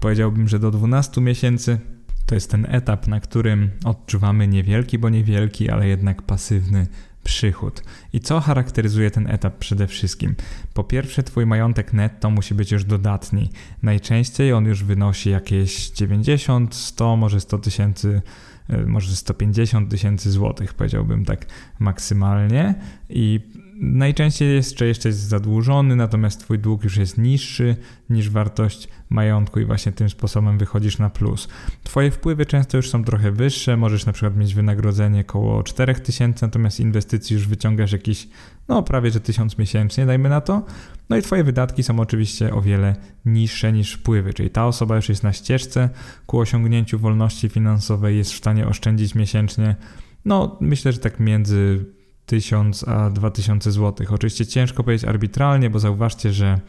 Powiedziałbym, 0.00 0.48
że 0.48 0.58
do 0.58 0.70
12 0.70 1.20
miesięcy. 1.20 1.78
To 2.26 2.34
jest 2.34 2.50
ten 2.50 2.66
etap, 2.70 3.06
na 3.06 3.20
którym 3.20 3.70
odczuwamy 3.84 4.48
niewielki, 4.48 4.98
bo 4.98 5.08
niewielki, 5.08 5.70
ale 5.70 5.88
jednak 5.88 6.22
pasywny 6.22 6.86
przychód. 7.24 7.82
I 8.12 8.20
co 8.20 8.40
charakteryzuje 8.40 9.10
ten 9.10 9.30
etap 9.30 9.58
przede 9.58 9.86
wszystkim? 9.86 10.34
Po 10.74 10.84
pierwsze, 10.84 11.22
Twój 11.22 11.46
majątek 11.46 11.92
netto 11.92 12.30
musi 12.30 12.54
być 12.54 12.72
już 12.72 12.84
dodatni. 12.84 13.50
Najczęściej 13.82 14.52
on 14.52 14.64
już 14.64 14.84
wynosi 14.84 15.30
jakieś 15.30 15.90
90, 15.90 16.74
100, 16.74 17.16
może 17.16 17.40
100 17.40 17.58
tysięcy 17.58 18.22
e, 18.68 18.86
może 18.86 19.16
150 19.16 19.90
tysięcy 19.90 20.30
złotych, 20.30 20.74
powiedziałbym 20.74 21.24
tak 21.24 21.46
maksymalnie. 21.78 22.74
I 23.08 23.40
najczęściej 23.92 24.54
jeszcze 24.54 25.08
jest 25.08 25.20
zadłużony, 25.20 25.96
natomiast 25.96 26.40
twój 26.40 26.58
dług 26.58 26.84
już 26.84 26.96
jest 26.96 27.18
niższy 27.18 27.76
niż 28.10 28.30
wartość 28.30 28.88
majątku 29.10 29.60
i 29.60 29.64
właśnie 29.64 29.92
tym 29.92 30.10
sposobem 30.10 30.58
wychodzisz 30.58 30.98
na 30.98 31.10
plus. 31.10 31.48
Twoje 31.82 32.10
wpływy 32.10 32.46
często 32.46 32.76
już 32.76 32.90
są 32.90 33.04
trochę 33.04 33.32
wyższe, 33.32 33.76
możesz 33.76 34.06
na 34.06 34.12
przykład 34.12 34.36
mieć 34.36 34.54
wynagrodzenie 34.54 35.20
około 35.20 35.62
4000, 35.62 36.46
natomiast 36.46 36.80
inwestycji 36.80 37.34
już 37.34 37.48
wyciągasz 37.48 37.92
jakiś, 37.92 38.28
no 38.68 38.82
prawie 38.82 39.10
że 39.10 39.20
1000 39.20 39.58
miesięcznie, 39.58 40.06
dajmy 40.06 40.28
na 40.28 40.40
to. 40.40 40.62
No 41.10 41.16
i 41.16 41.22
twoje 41.22 41.44
wydatki 41.44 41.82
są 41.82 42.00
oczywiście 42.00 42.54
o 42.54 42.60
wiele 42.60 42.96
niższe 43.24 43.72
niż 43.72 43.92
wpływy, 43.92 44.34
czyli 44.34 44.50
ta 44.50 44.66
osoba 44.66 44.96
już 44.96 45.08
jest 45.08 45.22
na 45.22 45.32
ścieżce 45.32 45.90
ku 46.26 46.38
osiągnięciu 46.38 46.98
wolności 46.98 47.48
finansowej, 47.48 48.16
jest 48.16 48.32
w 48.32 48.36
stanie 48.36 48.66
oszczędzić 48.66 49.14
miesięcznie, 49.14 49.76
no 50.24 50.56
myślę, 50.60 50.92
że 50.92 50.98
tak 50.98 51.20
między 51.20 51.84
1000 52.26 52.88
a 52.88 53.10
2000 53.10 53.72
zł. 53.72 54.06
Oczywiście 54.10 54.46
ciężko 54.46 54.84
powiedzieć 54.84 55.08
arbitralnie, 55.08 55.70
bo 55.70 55.78
zauważcie, 55.78 56.32
że 56.32 56.60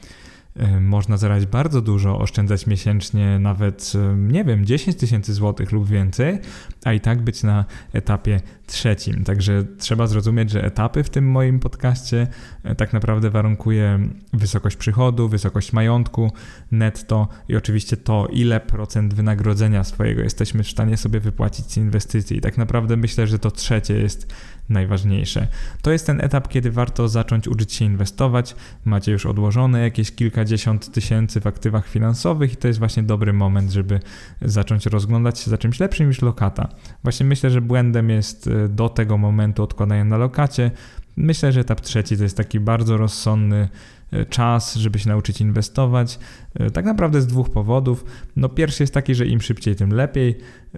e, 0.56 0.80
można 0.80 1.18
zarabiać 1.18 1.46
bardzo 1.46 1.82
dużo, 1.82 2.20
oszczędzać 2.20 2.68
miesięcznie 2.68 3.40
nawet, 3.40 3.94
e, 3.96 4.16
nie 4.16 4.44
wiem, 4.44 4.66
10 4.66 4.98
tysięcy 4.98 5.34
złotych 5.34 5.72
lub 5.72 5.88
więcej, 5.88 6.40
a 6.84 6.94
i 6.94 7.00
tak 7.00 7.22
być 7.22 7.44
na 7.44 7.66
etapie 7.94 8.42
trzecim. 8.68 9.24
Także 9.24 9.64
trzeba 9.78 10.08
zrozumieć, 10.08 10.50
że 10.50 10.64
etapy 10.64 11.04
w 11.04 11.10
tym 11.10 11.32
moim 11.32 11.60
podcaście 11.60 12.28
e, 12.64 12.76
tak 12.76 12.94
naprawdę 12.94 13.30
warunkuje 13.30 14.00
wysokość 14.34 14.76
przychodu, 14.76 15.30
wysokość 15.30 15.74
majątku 15.74 16.32
netto 16.72 17.28
i 17.50 17.56
oczywiście 17.56 17.98
to, 17.98 18.28
ile 18.32 18.60
procent 18.60 19.14
wynagrodzenia 19.14 19.84
swojego 19.84 20.22
jesteśmy 20.22 20.64
w 20.64 20.70
stanie 20.70 20.98
sobie 20.98 21.20
wypłacić 21.20 21.72
z 21.72 21.78
inwestycji. 21.78 22.38
I 22.38 22.42
tak 22.42 22.58
naprawdę 22.58 22.98
myślę, 22.98 23.28
że 23.28 23.40
to 23.40 23.52
trzecie 23.52 23.94
jest 23.94 24.34
najważniejsze. 24.70 25.48
To 25.82 25.92
jest 25.92 26.06
ten 26.06 26.22
etap, 26.22 26.48
kiedy 26.48 26.72
warto 26.72 27.08
zacząć 27.08 27.48
uczyć 27.48 27.74
się 27.74 27.86
inwestować. 27.86 28.56
Macie 28.86 29.12
już 29.12 29.26
odłożone 29.26 29.82
jakieś 29.82 30.12
kilkadziesiąt 30.12 30.92
tysięcy 30.92 31.42
w 31.42 31.48
aktywach 31.48 31.88
finansowych 31.88 32.54
i 32.54 32.56
to 32.56 32.68
jest 32.68 32.80
właśnie 32.80 33.04
dobry 33.04 33.34
moment, 33.34 33.72
żeby 33.72 34.00
zacząć 34.42 34.86
rozglądać 34.86 35.40
się 35.40 35.52
za 35.52 35.58
czymś 35.58 35.80
lepszym 35.80 36.08
niż 36.08 36.22
lokata. 36.22 36.70
Właśnie 37.04 37.26
myślę, 37.26 37.50
że 37.50 37.62
błędem 37.62 38.10
jest 38.10 38.48
e, 38.48 38.70
do 38.70 38.90
tego 38.90 39.18
momentu 39.18 39.64
odkładania 39.64 40.04
na 40.06 40.18
lokacie. 40.18 40.72
Myślę, 41.18 41.52
że 41.52 41.60
etap 41.60 41.82
trzeci 41.82 42.18
to 42.18 42.24
jest 42.24 42.38
taki 42.38 42.60
bardzo 42.60 42.98
rozsądny 42.98 43.70
E, 44.12 44.26
czas, 44.26 44.76
żeby 44.76 45.00
się 45.00 45.10
nauczyć 45.10 45.42
inwestować. 45.42 46.20
E, 46.54 46.72
tak 46.72 46.86
naprawdę 46.86 47.22
z 47.22 47.28
dwóch 47.28 47.50
powodów. 47.50 48.06
No 48.36 48.50
pierwszy 48.50 48.84
jest 48.84 48.94
taki, 48.94 49.16
że 49.16 49.26
im 49.26 49.42
szybciej, 49.42 49.76
tym 49.76 49.94
lepiej 49.94 50.38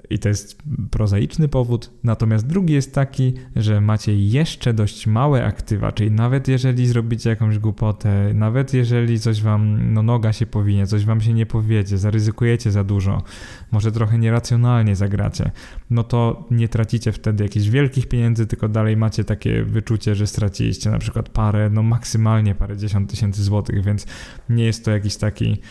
i 0.10 0.20
to 0.20 0.30
jest 0.30 0.64
prozaiczny 0.92 1.48
powód. 1.48 1.92
Natomiast 2.04 2.48
drugi 2.48 2.74
jest 2.74 2.94
taki, 2.94 3.34
że 3.56 3.82
macie 3.82 4.16
jeszcze 4.16 4.74
dość 4.74 5.08
małe 5.08 5.46
aktywa, 5.46 5.92
czyli 5.92 6.12
nawet 6.12 6.48
jeżeli 6.48 6.88
zrobicie 6.88 7.30
jakąś 7.30 7.60
głupotę, 7.60 8.34
nawet 8.34 8.74
jeżeli 8.74 9.20
coś 9.20 9.42
wam, 9.42 9.94
no 9.94 10.04
noga 10.04 10.34
się 10.34 10.46
powinie, 10.46 10.88
coś 10.88 11.06
wam 11.06 11.22
się 11.22 11.34
nie 11.34 11.46
powiedzie, 11.46 11.98
zaryzykujecie 11.98 12.72
za 12.72 12.84
dużo, 12.84 13.24
może 13.72 13.92
trochę 13.92 14.18
nieracjonalnie 14.18 14.96
zagracie, 14.96 15.52
no 15.90 16.04
to 16.04 16.48
nie 16.52 16.68
tracicie 16.68 17.12
wtedy 17.12 17.44
jakichś 17.44 17.68
wielkich 17.68 18.08
pieniędzy, 18.08 18.48
tylko 18.48 18.70
dalej 18.70 18.98
macie 18.98 19.24
takie 19.24 19.64
wyczucie, 19.64 20.16
że 20.16 20.28
straciliście 20.28 20.90
na 20.90 21.00
przykład 21.00 21.30
parę, 21.30 21.70
no 21.70 21.84
maksymalnie 21.84 22.56
parę 22.56 22.78
dziesiąt 22.78 23.10
tysięcy 23.10 23.44
złotych, 23.44 23.84
więc 23.84 24.06
nie 24.50 24.66
jest 24.66 24.86
to 24.86 24.92
jakiś 24.92 25.16
taki 25.16 25.62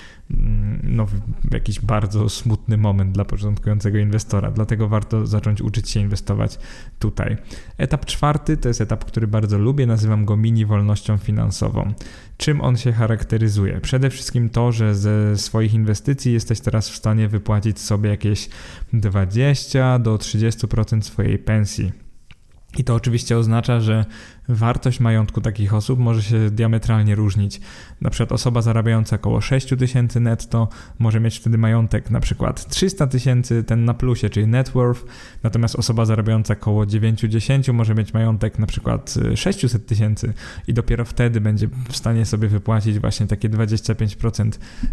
no, 0.82 1.06
jakiś 1.50 1.80
bardzo 1.80 2.28
smutny 2.28 2.76
moment 2.76 3.12
dla 3.12 3.24
początkującego 3.24 3.98
inwestora. 3.98 4.50
Dlatego 4.50 4.88
warto 4.88 5.26
zacząć 5.26 5.60
uczyć 5.60 5.90
się 5.90 6.00
inwestować 6.00 6.58
tutaj. 6.98 7.36
Etap 7.78 8.04
czwarty 8.04 8.56
to 8.56 8.68
jest 8.68 8.80
etap, 8.80 9.04
który 9.04 9.26
bardzo 9.26 9.58
lubię, 9.58 9.86
nazywam 9.86 10.24
go 10.24 10.36
mini 10.36 10.66
wolnością 10.66 11.16
finansową. 11.16 11.92
Czym 12.36 12.60
on 12.60 12.76
się 12.76 12.92
charakteryzuje? 12.92 13.80
Przede 13.80 14.10
wszystkim 14.10 14.50
to, 14.50 14.72
że 14.72 14.94
ze 14.94 15.36
swoich 15.36 15.74
inwestycji 15.74 16.32
jesteś 16.32 16.60
teraz 16.60 16.90
w 16.90 16.96
stanie 16.96 17.28
wypłacić 17.28 17.80
sobie 17.80 18.10
jakieś 18.10 18.48
20 18.92 19.98
do 19.98 20.16
30% 20.16 21.02
swojej 21.02 21.38
pensji. 21.38 22.05
I 22.78 22.84
to 22.84 22.94
oczywiście 22.94 23.38
oznacza, 23.38 23.80
że 23.80 24.04
wartość 24.48 25.00
majątku 25.00 25.40
takich 25.40 25.74
osób 25.74 25.98
może 25.98 26.22
się 26.22 26.50
diametralnie 26.50 27.14
różnić. 27.14 27.60
Na 28.00 28.10
przykład 28.10 28.32
osoba 28.32 28.62
zarabiająca 28.62 29.16
około 29.16 29.40
6 29.40 29.68
tysięcy 29.78 30.20
netto 30.20 30.68
może 30.98 31.20
mieć 31.20 31.38
wtedy 31.38 31.58
majątek 31.58 32.10
na 32.10 32.20
przykład 32.20 32.68
300 32.68 33.06
tysięcy, 33.06 33.64
ten 33.64 33.84
na 33.84 33.94
plusie, 33.94 34.30
czyli 34.30 34.46
net 34.46 34.68
worth, 34.68 35.04
natomiast 35.42 35.76
osoba 35.76 36.04
zarabiająca 36.04 36.54
około 36.54 36.84
9-10 36.84 37.72
może 37.72 37.94
mieć 37.94 38.14
majątek 38.14 38.58
na 38.58 38.66
przykład 38.66 39.14
600 39.34 39.86
tysięcy 39.86 40.32
i 40.68 40.74
dopiero 40.74 41.04
wtedy 41.04 41.40
będzie 41.40 41.68
w 41.88 41.96
stanie 41.96 42.26
sobie 42.26 42.48
wypłacić 42.48 42.98
właśnie 42.98 43.26
takie 43.26 43.50
25% 43.50 44.50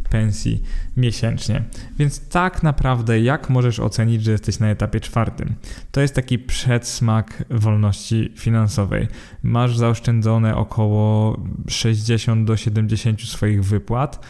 pensji 0.10 0.64
miesięcznie. 0.98 1.64
Więc 1.98 2.28
tak 2.28 2.64
naprawdę 2.64 3.22
jak 3.22 3.50
możesz 3.50 3.80
ocenić, 3.80 4.24
że 4.24 4.32
jesteś 4.32 4.60
na 4.60 4.68
etapie 4.68 5.00
czwartym? 5.00 5.56
To 5.92 6.02
jest 6.02 6.16
taki 6.16 6.40
przedsmak 6.40 7.44
wolności 7.50 7.73
finansowej 8.38 9.08
masz 9.44 9.78
zaoszczędzone 9.78 10.56
około 10.56 11.38
60 11.68 12.48
do 12.48 12.58
70 12.58 13.22
swoich 13.22 13.64
wypłat. 13.64 14.26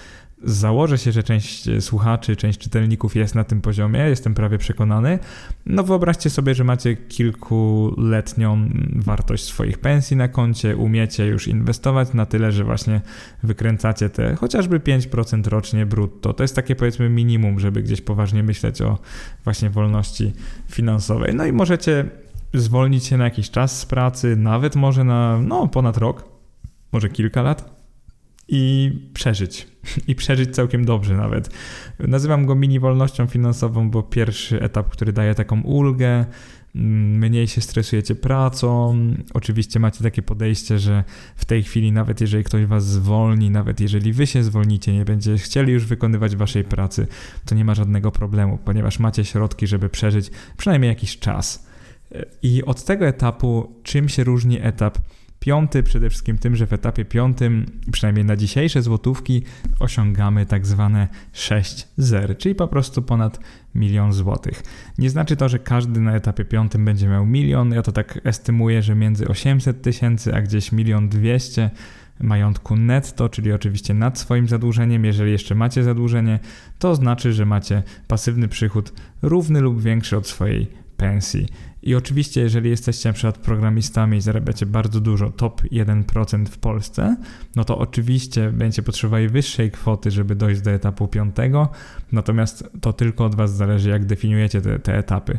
Założę 0.46 0.98
się, 0.98 1.12
że 1.12 1.24
część 1.24 1.70
słuchaczy, 1.80 2.36
część 2.36 2.60
czytelników 2.60 3.16
jest 3.16 3.36
na 3.36 3.44
tym 3.44 3.62
poziomie, 3.62 4.00
jestem 4.00 4.34
prawie 4.34 4.58
przekonany. 4.58 5.20
No 5.66 5.84
wyobraźcie 5.84 6.30
sobie, 6.30 6.56
że 6.56 6.64
macie 6.64 6.96
kilkuletnią 6.96 8.70
wartość 8.96 9.44
swoich 9.44 9.78
pensji 9.78 10.18
na 10.18 10.28
koncie, 10.28 10.78
umiecie 10.78 11.26
już 11.26 11.48
inwestować 11.48 12.14
na 12.14 12.26
tyle, 12.26 12.52
że 12.52 12.64
właśnie 12.64 13.02
wykręcacie 13.44 14.10
te 14.10 14.36
chociażby 14.36 14.80
5% 14.80 15.48
rocznie 15.48 15.86
brutto. 15.86 16.34
To 16.34 16.44
jest 16.44 16.56
takie 16.56 16.76
powiedzmy 16.76 17.10
minimum, 17.10 17.60
żeby 17.60 17.84
gdzieś 17.84 18.02
poważnie 18.02 18.44
myśleć 18.44 18.82
o 18.82 18.98
właśnie 19.44 19.70
wolności 19.70 20.34
finansowej. 20.70 21.36
No 21.36 21.46
i 21.46 21.52
możecie 21.52 22.23
zwolnić 22.54 23.06
się 23.06 23.18
na 23.18 23.24
jakiś 23.24 23.52
czas 23.52 23.80
z 23.80 23.86
pracy, 23.86 24.36
nawet 24.36 24.76
może 24.76 25.04
na 25.04 25.42
no, 25.42 25.68
ponad 25.68 25.98
rok, 25.98 26.24
może 26.92 27.10
kilka 27.10 27.42
lat 27.42 27.84
i 28.48 28.92
przeżyć. 29.14 29.68
I 30.08 30.16
przeżyć 30.16 30.56
całkiem 30.56 30.86
dobrze 30.86 31.18
nawet. 31.18 31.50
Nazywam 32.00 32.46
go 32.46 32.56
mini 32.56 32.80
wolnością 32.80 33.28
finansową, 33.28 33.90
bo 33.90 34.04
pierwszy 34.04 34.62
etap, 34.62 34.90
który 34.90 35.14
daje 35.14 35.36
taką 35.36 35.62
ulgę, 35.62 36.26
mm, 36.76 37.18
mniej 37.18 37.48
się 37.48 37.62
stresujecie 37.62 38.16
pracą. 38.16 38.98
Oczywiście 39.34 39.80
macie 39.80 40.04
takie 40.04 40.22
podejście, 40.22 40.80
że 40.80 41.04
w 41.36 41.46
tej 41.46 41.64
chwili, 41.64 41.92
nawet 41.92 42.22
jeżeli 42.22 42.44
ktoś 42.44 42.66
was 42.66 42.86
zwolni, 42.86 43.50
nawet 43.50 43.80
jeżeli 43.80 44.14
wy 44.14 44.28
się 44.28 44.44
zwolnicie, 44.44 44.94
nie 44.94 45.06
będziecie 45.06 45.44
chcieli 45.44 45.74
już 45.74 45.86
wykonywać 45.86 46.36
waszej 46.36 46.64
pracy, 46.64 47.08
to 47.46 47.56
nie 47.56 47.66
ma 47.66 47.76
żadnego 47.76 48.12
problemu, 48.12 48.60
ponieważ 48.66 49.00
macie 49.00 49.26
środki, 49.26 49.68
żeby 49.68 49.90
przeżyć 49.90 50.32
przynajmniej 50.58 50.90
jakiś 50.90 51.20
czas. 51.20 51.73
I 52.44 52.64
od 52.64 52.84
tego 52.84 53.06
etapu, 53.06 53.74
czym 53.84 54.10
się 54.10 54.24
różni 54.24 54.60
etap 54.62 54.98
piąty? 55.40 55.84
Przede 55.84 56.10
wszystkim 56.10 56.38
tym, 56.38 56.56
że 56.56 56.68
w 56.68 56.74
etapie 56.74 57.06
piątym, 57.06 57.66
przynajmniej 57.92 58.26
na 58.26 58.36
dzisiejsze 58.36 58.82
złotówki, 58.82 59.44
osiągamy 59.80 60.46
tak 60.46 60.66
zwane 60.66 61.08
6 61.34 61.88
zer, 61.98 62.38
czyli 62.38 62.56
po 62.56 62.68
prostu 62.68 63.02
ponad 63.02 63.40
milion 63.76 64.14
złotych. 64.14 64.64
Nie 64.98 65.10
znaczy 65.10 65.36
to, 65.36 65.50
że 65.50 65.60
każdy 65.60 66.00
na 66.00 66.16
etapie 66.16 66.46
piątym 66.46 66.86
będzie 66.86 67.08
miał 67.08 67.26
milion. 67.26 67.72
Ja 67.72 67.82
to 67.82 67.92
tak 67.92 68.20
estymuję, 68.24 68.82
że 68.82 68.96
między 68.96 69.28
800 69.28 69.82
tysięcy 69.82 70.36
a 70.36 70.42
gdzieś 70.42 70.72
milion 70.72 71.10
dwieście 71.10 71.70
majątku 72.20 72.76
netto, 72.76 73.30
czyli 73.30 73.52
oczywiście 73.52 73.94
nad 73.94 74.20
swoim 74.20 74.48
zadłużeniem. 74.48 75.06
Jeżeli 75.06 75.32
jeszcze 75.32 75.56
macie 75.56 75.84
zadłużenie, 75.84 76.40
to 76.80 76.96
znaczy, 76.96 77.34
że 77.34 77.46
macie 77.46 77.84
pasywny 78.08 78.48
przychód 78.48 78.94
równy 79.22 79.62
lub 79.62 79.82
większy 79.82 80.18
od 80.18 80.28
swojej 80.28 80.83
pensji. 81.04 81.46
I 81.84 81.96
oczywiście, 81.96 82.42
jeżeli 82.42 82.70
jesteście 82.70 83.10
na 83.10 83.14
przykład 83.14 83.38
programistami 83.38 84.18
i 84.18 84.22
zarabiacie 84.22 84.66
bardzo 84.66 85.00
dużo, 85.00 85.30
top 85.30 85.62
1% 85.62 86.46
w 86.46 86.58
Polsce, 86.58 87.16
no 87.56 87.64
to 87.64 87.78
oczywiście 87.78 88.52
będziecie 88.52 88.84
potrzebowali 88.84 89.30
wyższej 89.30 89.72
kwoty, 89.72 90.12
żeby 90.12 90.36
dojść 90.36 90.62
do 90.62 90.72
etapu 90.72 91.08
piątego, 91.08 91.70
natomiast 92.12 92.70
to 92.82 92.94
tylko 92.94 93.26
od 93.26 93.36
Was 93.36 93.56
zależy, 93.56 93.90
jak 93.90 94.06
definiujecie 94.06 94.62
te, 94.62 94.80
te 94.80 94.98
etapy. 94.98 95.38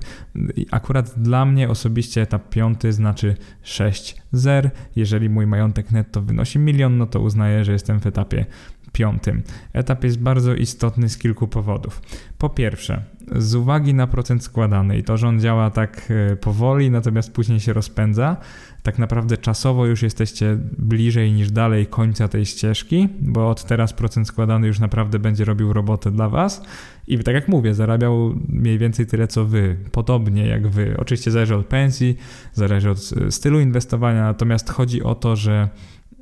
I 0.57 0.67
akurat 0.71 1.15
dla 1.17 1.45
mnie 1.45 1.69
osobiście 1.69 2.23
etap 2.23 2.49
piąty 2.49 2.93
znaczy 2.93 3.37
6 3.63 4.17
zer. 4.33 4.71
Jeżeli 4.97 5.29
mój 5.29 5.47
majątek 5.47 5.91
netto 5.91 6.23
wynosi 6.23 6.59
milion, 6.59 6.99
no 6.99 7.07
to 7.07 7.21
uznaję, 7.21 7.65
że 7.65 7.73
jestem 7.73 8.01
w 8.01 8.07
etapie 8.07 8.47
piątym. 8.95 9.43
Etap 9.73 10.05
jest 10.05 10.19
bardzo 10.19 10.55
istotny 10.55 11.09
z 11.09 11.19
kilku 11.19 11.49
powodów. 11.49 12.03
Po 12.39 12.49
pierwsze, 12.51 13.03
z 13.37 13.55
uwagi 13.55 13.95
na 13.95 14.07
procent 14.07 14.45
składany 14.45 14.99
i 14.99 15.03
to, 15.03 15.17
że 15.17 15.29
on 15.29 15.41
działa 15.41 15.71
tak 15.71 16.09
e, 16.33 16.37
powoli, 16.37 16.91
natomiast 16.91 17.33
później 17.33 17.61
się 17.61 17.73
rozpędza, 17.73 18.37
tak 18.83 18.99
naprawdę 18.99 19.37
czasowo 19.37 19.87
już 19.87 20.03
jesteście 20.03 20.59
bliżej 20.79 21.33
niż 21.33 21.51
dalej 21.51 21.87
końca 21.87 22.29
tej 22.29 22.47
ścieżki, 22.47 23.09
bo 23.21 23.51
od 23.51 23.65
teraz 23.65 23.93
procent 23.93 24.29
składany 24.29 24.67
już 24.67 24.79
naprawdę 24.79 25.19
będzie 25.19 25.45
robił 25.45 25.73
robotę 25.73 26.11
dla 26.11 26.29
Was 26.29 26.63
i 27.07 27.19
tak 27.19 27.35
jak 27.35 27.49
mówię, 27.49 27.75
zarabiał 27.75 28.35
mniej 28.49 28.79
więcej 28.79 29.07
tyle 29.07 29.29
co 29.29 29.45
Wy, 29.45 29.77
podobnie 29.93 30.47
jak 30.47 30.69
Wy. 30.69 30.95
Oczywiście 30.99 31.31
zależy 31.31 31.57
od 31.57 31.67
pensji, 31.67 32.17
zależy 32.53 32.91
od 32.91 32.99
e, 32.99 33.31
stylu 33.31 33.61
inwestowania, 33.61 34.23
natomiast 34.23 34.71
chodzi 34.71 35.03
o 35.03 35.15
to, 35.15 35.37
że 35.37 35.69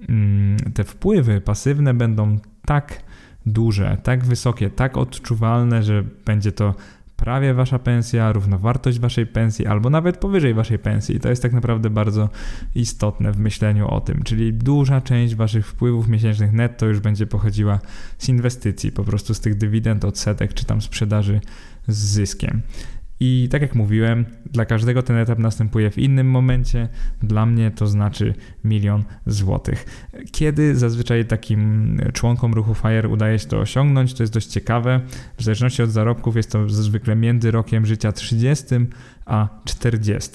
mm, 0.08 0.56
te 0.74 0.84
wpływy 0.84 1.40
pasywne 1.40 1.94
będą 1.94 2.38
tak 2.66 3.02
duże, 3.46 3.98
tak 4.02 4.24
wysokie, 4.24 4.70
tak 4.70 4.96
odczuwalne, 4.96 5.82
że 5.82 6.04
będzie 6.24 6.52
to 6.52 6.74
prawie 7.16 7.54
wasza 7.54 7.78
pensja, 7.78 8.32
równowartość 8.32 8.98
waszej 8.98 9.26
pensji, 9.26 9.66
albo 9.66 9.90
nawet 9.90 10.16
powyżej 10.16 10.54
waszej 10.54 10.78
pensji. 10.78 11.20
To 11.20 11.28
jest 11.28 11.42
tak 11.42 11.52
naprawdę 11.52 11.90
bardzo 11.90 12.28
istotne 12.74 13.32
w 13.32 13.38
myśleniu 13.38 13.88
o 13.88 14.00
tym. 14.00 14.22
Czyli 14.22 14.52
duża 14.52 15.00
część 15.00 15.34
waszych 15.34 15.66
wpływów 15.66 16.08
miesięcznych 16.08 16.52
netto 16.52 16.86
już 16.86 17.00
będzie 17.00 17.26
pochodziła 17.26 17.78
z 18.18 18.28
inwestycji, 18.28 18.92
po 18.92 19.04
prostu 19.04 19.34
z 19.34 19.40
tych 19.40 19.54
dywidend, 19.54 20.04
odsetek 20.04 20.54
czy 20.54 20.64
tam 20.64 20.82
sprzedaży 20.82 21.40
z 21.88 21.96
zyskiem. 21.96 22.62
I 23.24 23.48
tak 23.50 23.62
jak 23.62 23.74
mówiłem, 23.74 24.24
dla 24.50 24.64
każdego 24.64 25.02
ten 25.02 25.16
etap 25.16 25.38
następuje 25.38 25.90
w 25.90 25.98
innym 25.98 26.30
momencie. 26.30 26.88
Dla 27.22 27.46
mnie 27.46 27.70
to 27.70 27.86
znaczy 27.86 28.34
milion 28.64 29.04
złotych. 29.26 30.08
Kiedy 30.32 30.76
zazwyczaj 30.76 31.24
takim 31.24 32.00
członkom 32.12 32.54
ruchu 32.54 32.74
FIRE 32.74 33.08
udaje 33.08 33.38
się 33.38 33.46
to 33.46 33.58
osiągnąć, 33.58 34.14
to 34.14 34.22
jest 34.22 34.32
dość 34.32 34.46
ciekawe. 34.46 35.00
W 35.36 35.42
zależności 35.42 35.82
od 35.82 35.90
zarobków 35.90 36.36
jest 36.36 36.52
to 36.52 36.68
zwykle 36.68 37.16
między 37.16 37.50
rokiem 37.50 37.86
życia 37.86 38.12
30 38.12 38.74
a 39.26 39.48
40. 39.64 40.30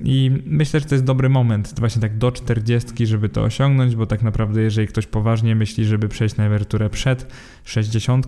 I 0.00 0.42
myślę, 0.46 0.80
że 0.80 0.86
to 0.86 0.94
jest 0.94 1.04
dobry 1.04 1.28
moment, 1.28 1.74
właśnie 1.78 2.02
tak 2.02 2.18
do 2.18 2.32
40, 2.32 3.06
żeby 3.06 3.28
to 3.28 3.42
osiągnąć, 3.42 3.96
bo 3.96 4.06
tak 4.06 4.22
naprawdę, 4.22 4.62
jeżeli 4.62 4.88
ktoś 4.88 5.06
poważnie 5.06 5.54
myśli, 5.54 5.84
żeby 5.84 6.08
przejść 6.08 6.36
na 6.36 6.44
emeryturę 6.44 6.90
przed 6.90 7.32
60 7.64 8.26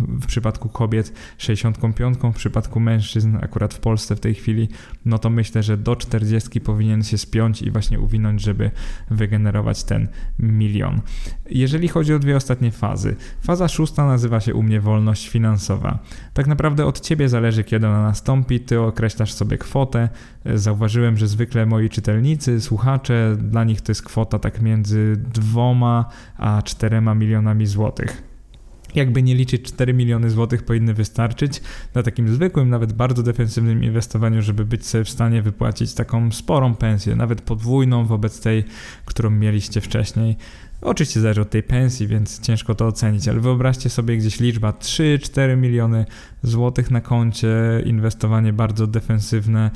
w 0.00 0.26
przypadku 0.26 0.68
kobiet, 0.68 1.12
65 1.38 2.16
w 2.34 2.36
przypadku 2.36 2.80
mężczyzn, 2.80 3.36
akurat 3.42 3.74
w 3.74 3.80
Polsce 3.80 4.16
w 4.16 4.20
tej 4.20 4.34
chwili, 4.34 4.68
no 5.04 5.18
to 5.18 5.30
myślę, 5.30 5.62
że 5.62 5.76
do 5.76 5.96
40 5.96 6.60
powinien 6.60 7.02
się 7.02 7.18
spiąć 7.18 7.62
i 7.62 7.70
właśnie 7.70 8.00
uwinąć, 8.00 8.42
żeby 8.42 8.70
wygenerować 9.10 9.84
ten 9.84 10.08
milion. 10.38 11.00
Jeżeli 11.50 11.88
chodzi 11.88 12.14
o 12.14 12.18
dwie 12.18 12.36
ostatnie 12.36 12.70
fazy, 12.70 13.16
faza 13.40 13.68
szósta 13.68 14.06
nazywa 14.06 14.40
się 14.40 14.54
u 14.54 14.62
mnie 14.62 14.80
wolność 14.80 15.28
finansowa. 15.28 15.98
Tak 16.34 16.46
naprawdę 16.46 16.86
od 16.86 17.00
ciebie 17.00 17.28
zależy, 17.28 17.64
kiedy 17.64 17.86
ona 17.86 18.02
nastąpi, 18.02 18.60
ty 18.60 18.80
określasz 18.80 19.32
sobie 19.32 19.58
kwotę. 19.58 20.08
Zauważyłem, 20.54 21.07
że 21.16 21.28
zwykle 21.28 21.66
moi 21.66 21.88
czytelnicy, 21.88 22.60
słuchacze, 22.60 23.36
dla 23.40 23.64
nich 23.64 23.80
to 23.80 23.90
jest 23.90 24.02
kwota 24.02 24.38
tak 24.38 24.62
między 24.62 25.16
dwoma 25.16 26.04
a 26.36 26.62
czterema 26.62 27.14
milionami 27.14 27.66
złotych. 27.66 28.22
Jakby 28.94 29.22
nie 29.22 29.34
liczyć 29.34 29.62
4 29.62 29.94
miliony 29.94 30.30
złotych 30.30 30.62
powinny 30.62 30.94
wystarczyć 30.94 31.62
na 31.94 32.02
takim 32.02 32.28
zwykłym, 32.28 32.70
nawet 32.70 32.92
bardzo 32.92 33.22
defensywnym 33.22 33.84
inwestowaniu, 33.84 34.42
żeby 34.42 34.64
być 34.64 34.86
sobie 34.86 35.04
w 35.04 35.10
stanie 35.10 35.42
wypłacić 35.42 35.94
taką 35.94 36.32
sporą 36.32 36.74
pensję, 36.74 37.16
nawet 37.16 37.40
podwójną 37.40 38.06
wobec 38.06 38.40
tej, 38.40 38.64
którą 39.04 39.30
mieliście 39.30 39.80
wcześniej 39.80 40.36
Oczywiście 40.80 41.20
zależy 41.20 41.40
od 41.40 41.50
tej 41.50 41.62
pensji, 41.62 42.06
więc 42.06 42.40
ciężko 42.40 42.74
to 42.74 42.86
ocenić, 42.86 43.28
ale 43.28 43.40
wyobraźcie 43.40 43.90
sobie 43.90 44.16
gdzieś 44.16 44.40
liczba 44.40 44.70
3-4 44.70 45.56
miliony 45.56 46.06
złotych 46.42 46.90
na 46.90 47.00
koncie, 47.00 47.48
inwestowanie 47.84 48.52
bardzo 48.52 48.86
defensywne 48.86 49.70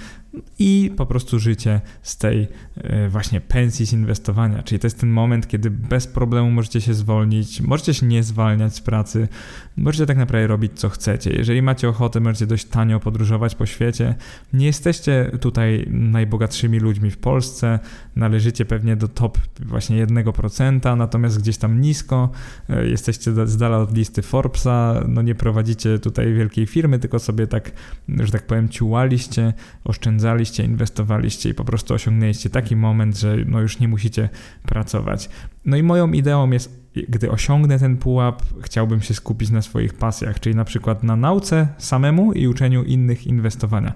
i 0.59 0.91
po 0.97 1.07
prostu 1.07 1.39
życie 1.39 1.81
z 2.03 2.17
tej 2.17 2.49
e, 2.77 3.09
właśnie 3.09 3.41
pensji 3.41 3.87
z 3.87 3.93
inwestowania. 3.93 4.63
Czyli 4.63 4.79
to 4.79 4.87
jest 4.87 5.01
ten 5.01 5.11
moment, 5.11 5.49
kiedy 5.49 5.71
bez 5.71 6.07
problemu 6.07 6.51
możecie 6.51 6.81
się 6.81 6.95
zwolnić, 6.95 7.61
możecie 7.61 7.95
się 7.95 8.07
nie 8.07 8.23
zwalniać 8.23 8.75
z 8.75 8.81
pracy, 8.81 9.29
możecie 9.77 10.07
tak 10.07 10.17
naprawdę 10.17 10.47
robić 10.47 10.73
co 10.75 10.89
chcecie. 10.89 11.33
Jeżeli 11.33 11.63
macie 11.63 11.89
ochotę, 11.89 12.21
możecie 12.21 12.47
dość 12.47 12.65
tanio 12.65 13.01
podróżować 13.01 13.55
po 13.55 13.67
świecie. 13.67 14.15
Nie 14.53 14.67
jesteście 14.67 15.31
tutaj 15.41 15.87
najbogatszymi 15.91 16.79
ludźmi 16.79 17.11
w 17.11 17.19
Polsce, 17.19 17.79
należycie 18.17 18.65
pewnie 18.65 18.97
do 18.97 19.09
top 19.09 19.39
właśnie 19.61 20.07
1%, 20.07 20.97
natomiast 20.97 21.41
gdzieś 21.41 21.57
tam 21.57 21.81
nisko 21.81 22.31
e, 22.69 22.87
jesteście 22.87 23.47
z 23.47 23.57
dala 23.57 23.79
od 23.79 23.97
listy 23.97 24.23
Forbesa, 24.23 25.05
no 25.09 25.23
nie 25.23 25.35
prowadzicie 25.35 25.99
tutaj 25.99 26.35
wielkiej 26.35 26.52
firmy, 26.67 26.99
tylko 26.99 27.19
sobie 27.19 27.47
tak, 27.47 27.71
że 28.09 28.33
tak 28.33 28.47
powiem, 28.47 28.69
ciułaliście, 28.69 29.53
oszczędzaliście, 29.85 30.65
inwestowaliście 30.65 31.49
i 31.49 31.55
po 31.55 31.65
prostu 31.65 31.95
osiągnęliście 31.95 32.51
taki 32.51 32.77
moment, 32.77 33.19
że 33.19 33.37
no 33.47 33.61
już 33.61 33.79
nie 33.79 33.89
musicie 33.89 34.29
pracować. 34.63 35.29
No 35.65 35.77
i 35.77 35.83
moją 35.83 36.13
ideą 36.13 36.51
jest 36.51 36.82
gdy 36.95 37.31
osiągnę 37.31 37.79
ten 37.79 37.97
pułap, 37.97 38.43
chciałbym 38.63 39.01
się 39.01 39.15
skupić 39.15 39.51
na 39.51 39.63
swoich 39.63 39.95
pasjach, 39.95 40.41
czyli 40.41 40.57
na 40.57 40.65
przykład 40.65 41.03
na 41.03 41.17
nauce 41.17 41.69
samemu 41.79 42.33
i 42.33 42.47
uczeniu 42.47 42.85
innych 42.85 43.27
inwestowania. 43.27 43.93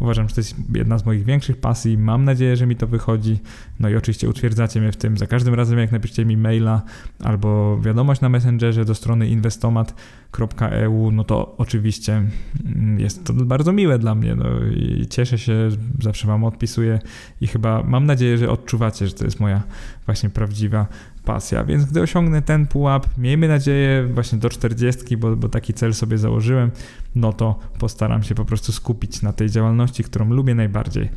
Uważam, 0.00 0.28
że 0.28 0.34
to 0.34 0.40
jest 0.40 0.54
jedna 0.74 0.98
z 0.98 1.06
moich 1.06 1.24
większych 1.24 1.56
pasji. 1.56 1.98
Mam 1.98 2.24
nadzieję, 2.24 2.56
że 2.56 2.66
mi 2.66 2.76
to 2.76 2.86
wychodzi. 2.86 3.38
No 3.80 3.88
i 3.88 3.96
oczywiście 3.96 4.28
utwierdzacie 4.28 4.80
mnie 4.80 4.92
w 4.92 4.96
tym. 4.96 5.18
Za 5.18 5.26
każdym 5.26 5.54
razem, 5.54 5.78
jak 5.78 5.92
napiszecie 5.92 6.24
mi 6.24 6.36
maila 6.36 6.82
albo 7.24 7.80
wiadomość 7.80 8.20
na 8.20 8.28
Messengerze 8.28 8.84
do 8.84 8.94
strony 8.94 9.28
inwestomat.eu, 9.28 11.10
no 11.10 11.24
to 11.24 11.56
oczywiście 11.58 12.22
mm, 12.66 13.00
jest 13.00 13.24
to 13.24 13.32
bardzo 13.32 13.72
miłe 13.72 13.98
dla 13.98 14.14
mnie. 14.14 14.34
No 14.34 14.44
i 14.76 15.06
cieszę 15.10 15.38
się, 15.38 15.68
zawsze 16.00 16.26
Wam 16.26 16.44
odpisuję 16.44 16.98
i 17.40 17.46
chyba 17.46 17.82
mam 17.82 18.06
nadzieję, 18.06 18.38
że 18.38 18.50
odczuwacie, 18.50 19.06
że 19.06 19.12
to 19.12 19.24
jest 19.24 19.40
moja 19.40 19.62
właśnie 20.06 20.30
prawdziwa 20.30 20.86
pasja. 21.24 21.64
Więc 21.64 21.84
gdy 21.84 22.00
osiągnę 22.00 22.42
ten 22.42 22.66
pułap, 22.66 23.06
miejmy 23.18 23.48
nadzieję 23.48 24.08
właśnie 24.14 24.38
do 24.38 24.50
40, 24.50 25.16
bo, 25.16 25.36
bo 25.36 25.48
taki 25.48 25.74
cel 25.74 25.94
sobie 25.94 26.18
założyłem, 26.18 26.70
no 27.14 27.32
to 27.32 27.58
postaram 27.78 28.22
się 28.22 28.34
po 28.34 28.44
prostu 28.44 28.72
skupić 28.72 29.22
na 29.22 29.32
tej 29.32 29.50
działalności, 29.50 30.04
którą 30.04 30.30
lubię 30.30 30.54
najbardziej. 30.54 31.08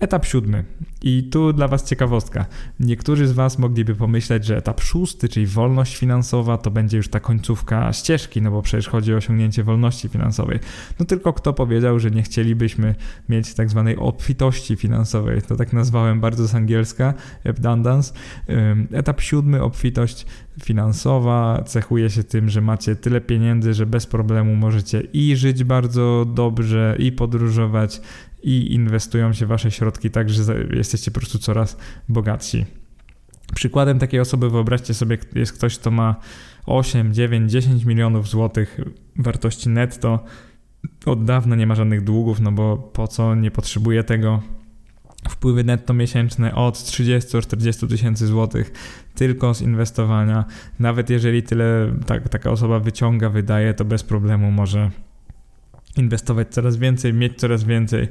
Etap 0.00 0.26
siódmy. 0.26 0.64
I 1.02 1.22
tu 1.22 1.52
dla 1.52 1.68
Was 1.68 1.88
ciekawostka. 1.88 2.46
Niektórzy 2.80 3.26
z 3.26 3.32
Was 3.32 3.58
mogliby 3.58 3.94
pomyśleć, 3.94 4.44
że 4.44 4.56
etap 4.56 4.80
szósty, 4.80 5.28
czyli 5.28 5.46
wolność 5.46 5.96
finansowa, 5.96 6.58
to 6.58 6.70
będzie 6.70 6.96
już 6.96 7.08
ta 7.08 7.20
końcówka 7.20 7.92
ścieżki, 7.92 8.42
no 8.42 8.50
bo 8.50 8.62
przecież 8.62 8.88
chodzi 8.88 9.14
o 9.14 9.16
osiągnięcie 9.16 9.64
wolności 9.64 10.08
finansowej. 10.08 10.58
No 10.98 11.06
tylko 11.06 11.32
kto 11.32 11.52
powiedział, 11.52 11.98
że 11.98 12.10
nie 12.10 12.22
chcielibyśmy 12.22 12.94
mieć 13.28 13.54
tak 13.54 13.70
zwanej 13.70 13.96
obfitości 13.96 14.76
finansowej? 14.76 15.42
To 15.42 15.56
tak 15.56 15.72
nazwałem 15.72 16.20
bardzo 16.20 16.48
z 16.48 16.54
angielska, 16.54 17.14
abundance. 17.44 18.12
Etap 18.92 19.20
siódmy, 19.20 19.62
obfitość 19.62 20.26
finansowa, 20.62 21.62
cechuje 21.66 22.10
się 22.10 22.24
tym, 22.24 22.48
że 22.48 22.60
macie 22.60 22.96
tyle 22.96 23.20
pieniędzy, 23.20 23.74
że 23.74 23.86
bez 23.86 24.06
problemu 24.06 24.56
możecie 24.56 25.00
i 25.00 25.36
żyć 25.36 25.64
bardzo 25.64 26.26
dobrze, 26.34 26.96
i 26.98 27.12
podróżować, 27.12 28.00
i 28.42 28.74
inwestują 28.74 29.32
się 29.32 29.46
wasze 29.46 29.70
środki 29.70 30.10
tak, 30.10 30.30
że 30.30 30.42
jesteście 30.70 31.10
po 31.10 31.20
prostu 31.20 31.38
coraz 31.38 31.76
bogatsi. 32.08 32.66
Przykładem 33.54 33.98
takiej 33.98 34.20
osoby, 34.20 34.50
wyobraźcie 34.50 34.94
sobie, 34.94 35.18
jest 35.34 35.52
ktoś, 35.52 35.78
kto 35.78 35.90
ma 35.90 36.16
8, 36.66 37.14
9, 37.14 37.52
10 37.52 37.84
milionów 37.84 38.28
złotych 38.28 38.80
wartości 39.16 39.68
netto. 39.68 40.24
Od 41.06 41.24
dawna 41.24 41.56
nie 41.56 41.66
ma 41.66 41.74
żadnych 41.74 42.04
długów, 42.04 42.40
no 42.40 42.52
bo 42.52 42.76
po 42.76 43.08
co 43.08 43.34
nie 43.34 43.50
potrzebuje 43.50 44.04
tego. 44.04 44.42
Wpływy 45.28 45.64
netto 45.64 45.94
miesięczne 45.94 46.54
od 46.54 46.74
30-40 46.74 47.88
tysięcy 47.88 48.26
złotych 48.26 48.72
tylko 49.14 49.54
z 49.54 49.62
inwestowania. 49.62 50.44
Nawet 50.78 51.10
jeżeli 51.10 51.42
tyle 51.42 51.94
tak, 52.06 52.28
taka 52.28 52.50
osoba 52.50 52.78
wyciąga, 52.78 53.28
wydaje, 53.28 53.74
to 53.74 53.84
bez 53.84 54.02
problemu 54.02 54.50
może 54.50 54.90
inwestować 56.00 56.48
coraz 56.50 56.76
więcej, 56.76 57.14
mieć 57.14 57.38
coraz 57.38 57.64
więcej. 57.64 58.08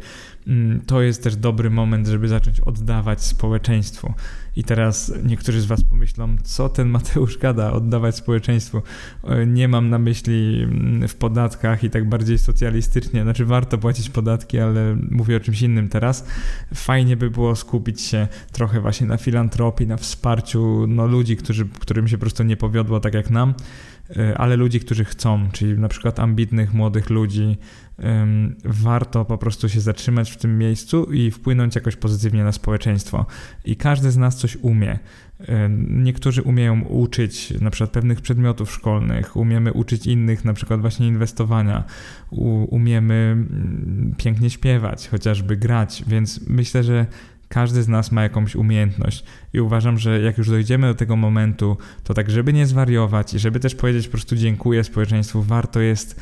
Mm, 0.47 0.81
to 0.85 1.01
jest 1.01 1.23
też 1.23 1.35
dobry 1.35 1.69
moment, 1.69 2.07
żeby 2.07 2.27
zacząć 2.27 2.59
oddawać 2.59 3.23
społeczeństwu. 3.23 4.13
I 4.55 4.63
teraz 4.63 5.13
niektórzy 5.23 5.61
z 5.61 5.65
Was 5.65 5.83
pomyślą, 5.83 6.35
co 6.43 6.69
ten 6.69 6.89
Mateusz 6.89 7.37
gada, 7.37 7.71
oddawać 7.71 8.15
społeczeństwu. 8.15 8.81
E, 9.23 9.45
nie 9.45 9.67
mam 9.67 9.89
na 9.89 9.99
myśli 9.99 10.63
mm, 10.63 11.07
w 11.07 11.15
podatkach 11.15 11.83
i 11.83 11.89
tak 11.89 12.09
bardziej 12.09 12.37
socjalistycznie, 12.37 13.23
znaczy 13.23 13.45
warto 13.45 13.77
płacić 13.77 14.09
podatki, 14.09 14.59
ale 14.59 14.97
mówię 15.11 15.37
o 15.37 15.39
czymś 15.39 15.61
innym 15.61 15.89
teraz. 15.89 16.27
Fajnie 16.73 17.17
by 17.17 17.29
było 17.29 17.55
skupić 17.55 18.01
się 18.01 18.27
trochę 18.51 18.81
właśnie 18.81 19.07
na 19.07 19.17
filantropii, 19.17 19.87
na 19.87 19.97
wsparciu 19.97 20.85
no, 20.87 21.07
ludzi, 21.07 21.37
którzy, 21.37 21.65
którym 21.79 22.07
się 22.07 22.17
po 22.17 22.21
prostu 22.21 22.43
nie 22.43 22.57
powiodło 22.57 22.99
tak 22.99 23.13
jak 23.13 23.29
nam 23.29 23.53
ale 24.35 24.55
ludzi, 24.55 24.79
którzy 24.79 25.05
chcą, 25.05 25.49
czyli 25.51 25.79
na 25.79 25.87
przykład 25.87 26.19
ambitnych 26.19 26.73
młodych 26.73 27.09
ludzi, 27.09 27.57
warto 28.65 29.25
po 29.25 29.37
prostu 29.37 29.69
się 29.69 29.81
zatrzymać 29.81 30.31
w 30.31 30.37
tym 30.37 30.57
miejscu 30.57 31.03
i 31.03 31.31
wpłynąć 31.31 31.75
jakoś 31.75 31.95
pozytywnie 31.95 32.43
na 32.43 32.51
społeczeństwo. 32.51 33.25
I 33.65 33.75
każdy 33.75 34.11
z 34.11 34.17
nas 34.17 34.37
coś 34.37 34.55
umie. 34.55 34.99
Niektórzy 35.89 36.41
umieją 36.41 36.81
uczyć 36.81 37.53
na 37.61 37.69
przykład 37.69 37.91
pewnych 37.91 38.21
przedmiotów 38.21 38.71
szkolnych, 38.71 39.35
umiemy 39.35 39.73
uczyć 39.73 40.07
innych 40.07 40.45
na 40.45 40.53
przykład 40.53 40.81
właśnie 40.81 41.07
inwestowania, 41.07 41.83
umiemy 42.69 43.13
mm, 43.13 44.13
pięknie 44.17 44.49
śpiewać, 44.49 45.07
chociażby 45.07 45.57
grać, 45.57 46.03
więc 46.07 46.47
myślę, 46.47 46.83
że 46.83 47.05
każdy 47.49 47.83
z 47.83 47.87
nas 47.87 48.11
ma 48.11 48.23
jakąś 48.23 48.55
umiejętność. 48.55 49.23
I 49.53 49.59
uważam, 49.59 49.97
że 49.97 50.21
jak 50.21 50.37
już 50.37 50.49
dojdziemy 50.49 50.87
do 50.87 50.95
tego 50.95 51.15
momentu, 51.15 51.77
to 52.03 52.13
tak, 52.13 52.29
żeby 52.29 52.53
nie 52.53 52.65
zwariować 52.65 53.33
i 53.33 53.39
żeby 53.39 53.59
też 53.59 53.75
powiedzieć 53.75 54.07
po 54.07 54.11
prostu 54.11 54.35
dziękuję 54.35 54.83
społeczeństwu, 54.83 55.43
warto 55.43 55.79
jest, 55.79 56.19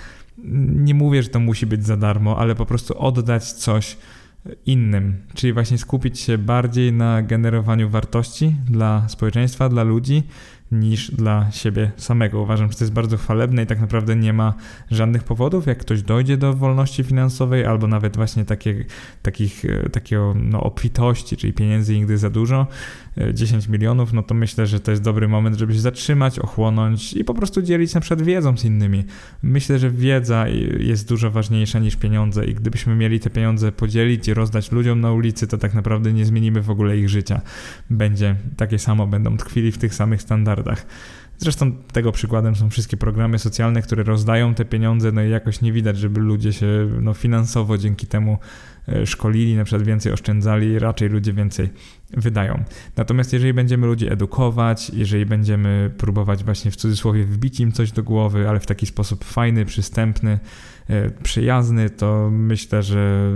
nie 0.75 0.93
mówię, 0.93 1.23
że 1.23 1.29
to 1.29 1.39
musi 1.39 1.65
być 1.65 1.85
za 1.85 1.97
darmo, 1.97 2.39
ale 2.39 2.55
po 2.55 2.65
prostu 2.65 2.99
oddać 2.99 3.51
coś 3.51 3.97
innym, 4.65 5.17
czyli 5.33 5.53
właśnie 5.53 5.77
skupić 5.77 6.19
się 6.19 6.37
bardziej 6.37 6.93
na 6.93 7.21
generowaniu 7.21 7.89
wartości 7.89 8.55
dla 8.69 9.09
społeczeństwa, 9.09 9.69
dla 9.69 9.83
ludzi, 9.83 10.23
niż 10.71 11.11
dla 11.11 11.51
siebie 11.51 11.91
samego. 11.97 12.41
Uważam, 12.41 12.71
że 12.71 12.77
to 12.77 12.83
jest 12.83 12.93
bardzo 12.93 13.17
chwalebne 13.17 13.63
i 13.63 13.65
tak 13.65 13.79
naprawdę 13.79 14.15
nie 14.15 14.33
ma 14.33 14.53
żadnych 14.91 15.23
powodów, 15.23 15.67
jak 15.67 15.77
ktoś 15.77 16.01
dojdzie 16.01 16.37
do 16.37 16.53
wolności 16.53 17.03
finansowej 17.03 17.65
albo 17.65 17.87
nawet 17.87 18.15
właśnie 18.15 18.45
takie, 18.45 18.85
takich, 19.21 19.65
e, 19.65 19.89
takiego 19.89 20.33
no, 20.35 20.63
obfitości, 20.63 21.37
czyli 21.37 21.53
pieniędzy 21.53 21.95
nigdy 21.95 22.17
za 22.17 22.29
dużo, 22.29 22.67
10 23.33 23.67
milionów, 23.67 24.13
no 24.13 24.23
to 24.23 24.33
myślę, 24.33 24.67
że 24.67 24.79
to 24.79 24.91
jest 24.91 25.03
dobry 25.03 25.27
moment, 25.27 25.57
żeby 25.57 25.73
się 25.73 25.79
zatrzymać, 25.79 26.39
ochłonąć 26.39 27.13
i 27.13 27.23
po 27.23 27.33
prostu 27.33 27.61
dzielić 27.61 27.93
na 27.93 28.01
przykład 28.01 28.21
wiedzą 28.21 28.57
z 28.57 28.65
innymi. 28.65 29.03
Myślę, 29.43 29.79
że 29.79 29.91
wiedza 29.91 30.47
jest 30.79 31.09
dużo 31.09 31.31
ważniejsza 31.31 31.79
niż 31.79 31.95
pieniądze 31.95 32.45
i 32.45 32.53
gdybyśmy 32.53 32.95
mieli 32.95 33.19
te 33.19 33.29
pieniądze 33.29 33.71
podzielić 33.71 34.27
i 34.27 34.33
rozdać 34.33 34.71
ludziom 34.71 35.01
na 35.01 35.11
ulicy, 35.11 35.47
to 35.47 35.57
tak 35.57 35.73
naprawdę 35.73 36.13
nie 36.13 36.25
zmienimy 36.25 36.61
w 36.61 36.69
ogóle 36.69 36.97
ich 36.97 37.09
życia. 37.09 37.41
Będzie 37.89 38.35
takie 38.57 38.79
samo, 38.79 39.07
będą 39.07 39.37
tkwili 39.37 39.71
w 39.71 39.77
tych 39.77 39.95
samych 39.95 40.21
standardach. 40.21 40.85
Zresztą 41.39 41.71
tego 41.71 42.11
przykładem 42.11 42.55
są 42.55 42.69
wszystkie 42.69 42.97
programy 42.97 43.39
socjalne, 43.39 43.81
które 43.81 44.03
rozdają 44.03 44.53
te 44.53 44.65
pieniądze, 44.65 45.11
no 45.11 45.23
i 45.23 45.29
jakoś 45.29 45.61
nie 45.61 45.73
widać, 45.73 45.97
żeby 45.97 46.19
ludzie 46.19 46.53
się 46.53 46.67
no, 47.01 47.13
finansowo 47.13 47.77
dzięki 47.77 48.07
temu 48.07 48.33
e, 48.33 48.37
szkolili, 49.05 49.55
na 49.55 49.63
przykład 49.63 49.83
więcej 49.83 50.13
oszczędzali, 50.13 50.79
raczej 50.79 51.09
ludzie 51.09 51.33
więcej 51.33 51.69
wydają. 52.11 52.63
Natomiast 52.95 53.33
jeżeli 53.33 53.53
będziemy 53.53 53.87
ludzi 53.87 54.11
edukować, 54.11 54.89
jeżeli 54.89 55.25
będziemy 55.25 55.91
próbować 55.97 56.43
właśnie 56.43 56.71
w 56.71 56.75
cudzysłowie 56.75 57.23
wbić 57.23 57.59
im 57.59 57.71
coś 57.71 57.91
do 57.91 58.03
głowy, 58.03 58.49
ale 58.49 58.59
w 58.59 58.65
taki 58.65 58.85
sposób 58.85 59.23
fajny, 59.23 59.65
przystępny, 59.65 60.39
e, 60.89 61.09
przyjazny, 61.09 61.89
to 61.89 62.29
myślę, 62.31 62.83
że 62.83 63.31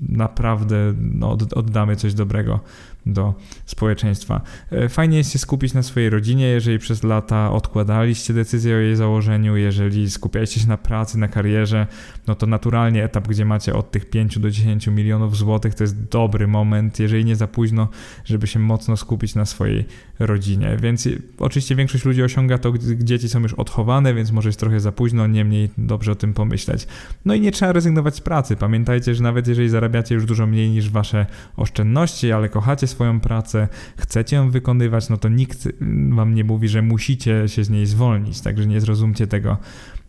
naprawdę 0.00 0.94
no, 0.98 1.36
oddamy 1.54 1.96
coś 1.96 2.14
dobrego 2.14 2.60
do 3.06 3.34
społeczeństwa. 3.66 4.40
E, 4.70 4.88
fajnie 4.88 5.18
jest 5.18 5.32
się 5.32 5.38
skupić 5.38 5.74
na 5.74 5.82
swojej 5.82 6.10
rodzinie, 6.10 6.46
jeżeli 6.46 6.78
przez 6.78 7.02
lata 7.02 7.52
odkładaliście 7.52 8.34
decyzję 8.34 8.76
o 8.76 8.78
jej 8.78 8.96
założeniu, 8.96 9.56
jeżeli 9.56 10.10
skupialiście 10.10 10.60
się 10.60 10.68
na 10.68 10.76
pracy, 10.76 11.18
na 11.18 11.28
karierze, 11.28 11.86
no 12.26 12.34
to 12.34 12.46
naturalnie 12.46 13.04
etap, 13.04 13.28
gdzie 13.28 13.44
macie 13.44 13.74
od 13.74 13.90
tych 13.90 14.10
5 14.10 14.38
do 14.38 14.50
10 14.50 14.90
milionów 14.92 15.36
złotych 15.36 15.74
to 15.74 15.84
jest 15.84 16.08
dobry 16.08 16.46
moment, 16.46 16.98
jeżeli 16.98 17.24
nie 17.24 17.36
za 17.36 17.48
późno, 17.48 17.88
żeby 18.24 18.46
się 18.46 18.58
mocno 18.58 18.96
skupić 18.96 19.34
na 19.34 19.44
swojej 19.44 19.84
rodzinie. 20.18 20.76
Więc 20.82 21.08
oczywiście 21.38 21.76
większość 21.76 22.04
ludzi 22.04 22.22
osiąga 22.22 22.58
to, 22.58 22.72
gdy 22.72 23.04
dzieci 23.04 23.28
są 23.28 23.40
już 23.40 23.54
odchowane, 23.54 24.14
więc 24.14 24.32
może 24.32 24.48
jest 24.48 24.60
trochę 24.60 24.80
za 24.80 24.92
późno, 24.92 25.26
niemniej 25.26 25.70
dobrze 25.78 26.12
o 26.12 26.14
tym 26.14 26.34
pomyśleć. 26.34 26.86
No 27.24 27.34
i 27.34 27.40
nie 27.40 27.52
trzeba 27.52 27.72
rezygnować 27.72 28.16
z 28.16 28.20
pracy. 28.20 28.56
Pamiętajcie, 28.56 29.14
że 29.14 29.22
nawet 29.22 29.48
jeżeli 29.48 29.68
zarabiacie 29.68 30.14
już 30.14 30.26
dużo 30.26 30.46
mniej 30.46 30.70
niż 30.70 30.90
wasze 30.90 31.26
oszczędności, 31.56 32.32
ale 32.32 32.48
kochacie 32.48 32.86
swoją 32.86 33.20
pracę, 33.20 33.68
chcecie 33.96 34.36
ją 34.36 34.50
wykonywać, 34.50 35.08
no 35.08 35.16
to 35.16 35.28
nikt 35.28 35.68
wam 36.10 36.34
nie 36.34 36.44
mówi, 36.44 36.68
że 36.68 36.82
musicie 36.82 37.48
się 37.48 37.64
z 37.64 37.70
niej 37.70 37.86
zwolnić, 37.86 38.40
także 38.40 38.66
nie 38.66 38.80
zrozumcie 38.80 39.26
tego 39.26 39.56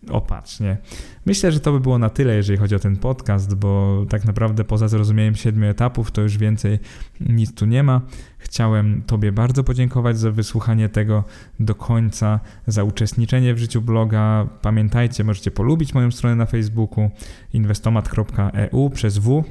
opatrznie. 0.10 0.78
Myślę, 1.26 1.52
że 1.52 1.60
to 1.60 1.72
by 1.72 1.80
było 1.80 1.98
na 1.98 2.10
tyle, 2.10 2.36
jeżeli 2.36 2.60
chodzi 2.60 2.76
o 2.76 2.80
ten 2.80 2.98
podcast, 2.98 3.56
bo 3.56 4.06
tak 4.10 4.26
naprawdę 4.26 4.64
poza 4.64 4.88
zrozumieniem 4.88 5.36
siedmiu 5.36 5.68
etapów 5.68 6.12
to 6.12 6.22
już 6.22 6.38
więcej 6.38 6.80
nic 7.20 7.54
tu 7.54 7.66
nie 7.66 7.84
ma. 7.84 8.02
Chciałem 8.38 9.02
Tobie 9.02 9.32
bardzo 9.32 9.64
podziękować 9.64 10.20
za 10.20 10.32
wysłuchanie 10.32 10.90
tego 10.90 11.24
do 11.60 11.76
końca, 11.76 12.40
za 12.68 12.84
uczestniczenie 12.84 13.54
w 13.54 13.58
życiu 13.58 13.82
bloga. 13.82 14.48
Pamiętajcie, 14.62 15.24
możecie 15.24 15.52
polubić 15.52 15.94
moją 15.94 16.12
stronę 16.12 16.36
na 16.36 16.46
Facebooku 16.46 17.10
inwestomat.eu 17.54 18.90
przez 18.90 19.18
W 19.18 19.44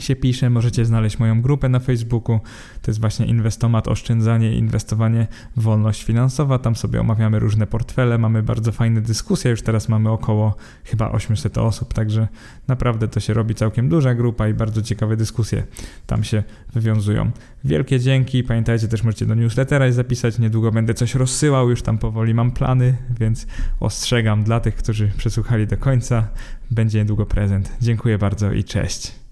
się 0.00 0.16
pisze. 0.16 0.50
Możecie 0.50 0.84
znaleźć 0.84 1.18
moją 1.18 1.42
grupę 1.42 1.68
na 1.68 1.78
Facebooku. 1.78 2.40
To 2.82 2.90
jest 2.90 3.00
właśnie 3.00 3.26
Inwestomat, 3.26 3.88
oszczędzanie, 3.88 4.56
inwestowanie, 4.56 5.26
wolność 5.56 6.04
finansowa. 6.04 6.58
Tam 6.58 6.76
sobie 6.76 7.00
omawiamy 7.00 7.38
różne 7.38 7.66
portfele, 7.66 8.18
mamy 8.18 8.42
bardzo 8.42 8.72
fajne 8.72 9.00
dyskusje. 9.00 9.50
Już 9.50 9.62
teraz 9.62 9.88
mamy 9.88 10.10
około 10.10 10.56
chyba 10.84 11.10
800 11.10 11.58
osób, 11.58 11.94
także 11.94 12.28
naprawdę 12.68 13.08
to 13.08 13.20
się 13.20 13.34
robi 13.34 13.54
całkiem 13.54 13.88
duża 13.88 14.14
grupa 14.14 14.48
i 14.48 14.54
bardzo 14.54 14.82
ciekawe 14.82 15.16
dyskusje 15.16 15.66
tam 16.06 16.24
się 16.24 16.42
wywiązują. 16.72 17.30
Wielkie 17.64 18.00
dzięki. 18.00 18.44
Pamiętajcie 18.44 18.88
też, 18.88 19.02
możecie 19.02 19.26
do 19.26 19.34
newslettera 19.34 19.92
zapisać. 19.92 20.38
Niedługo 20.38 20.72
będę 20.72 20.94
coś 20.94 21.14
rozsyłał, 21.14 21.70
już 21.70 21.82
tam 21.82 21.98
powoli 21.98 22.34
mam 22.34 22.50
plany, 22.50 22.96
więc 23.20 23.46
ostrzegam 23.80 24.44
dla 24.44 24.60
tych, 24.60 24.74
którzy 24.74 25.08
przesłuchali 25.16 25.66
do 25.66 25.76
końca. 25.76 26.28
Będzie 26.70 26.98
niedługo 26.98 27.26
prezent. 27.26 27.72
Dziękuję 27.80 28.18
bardzo 28.18 28.52
i 28.52 28.64
cześć. 28.64 29.27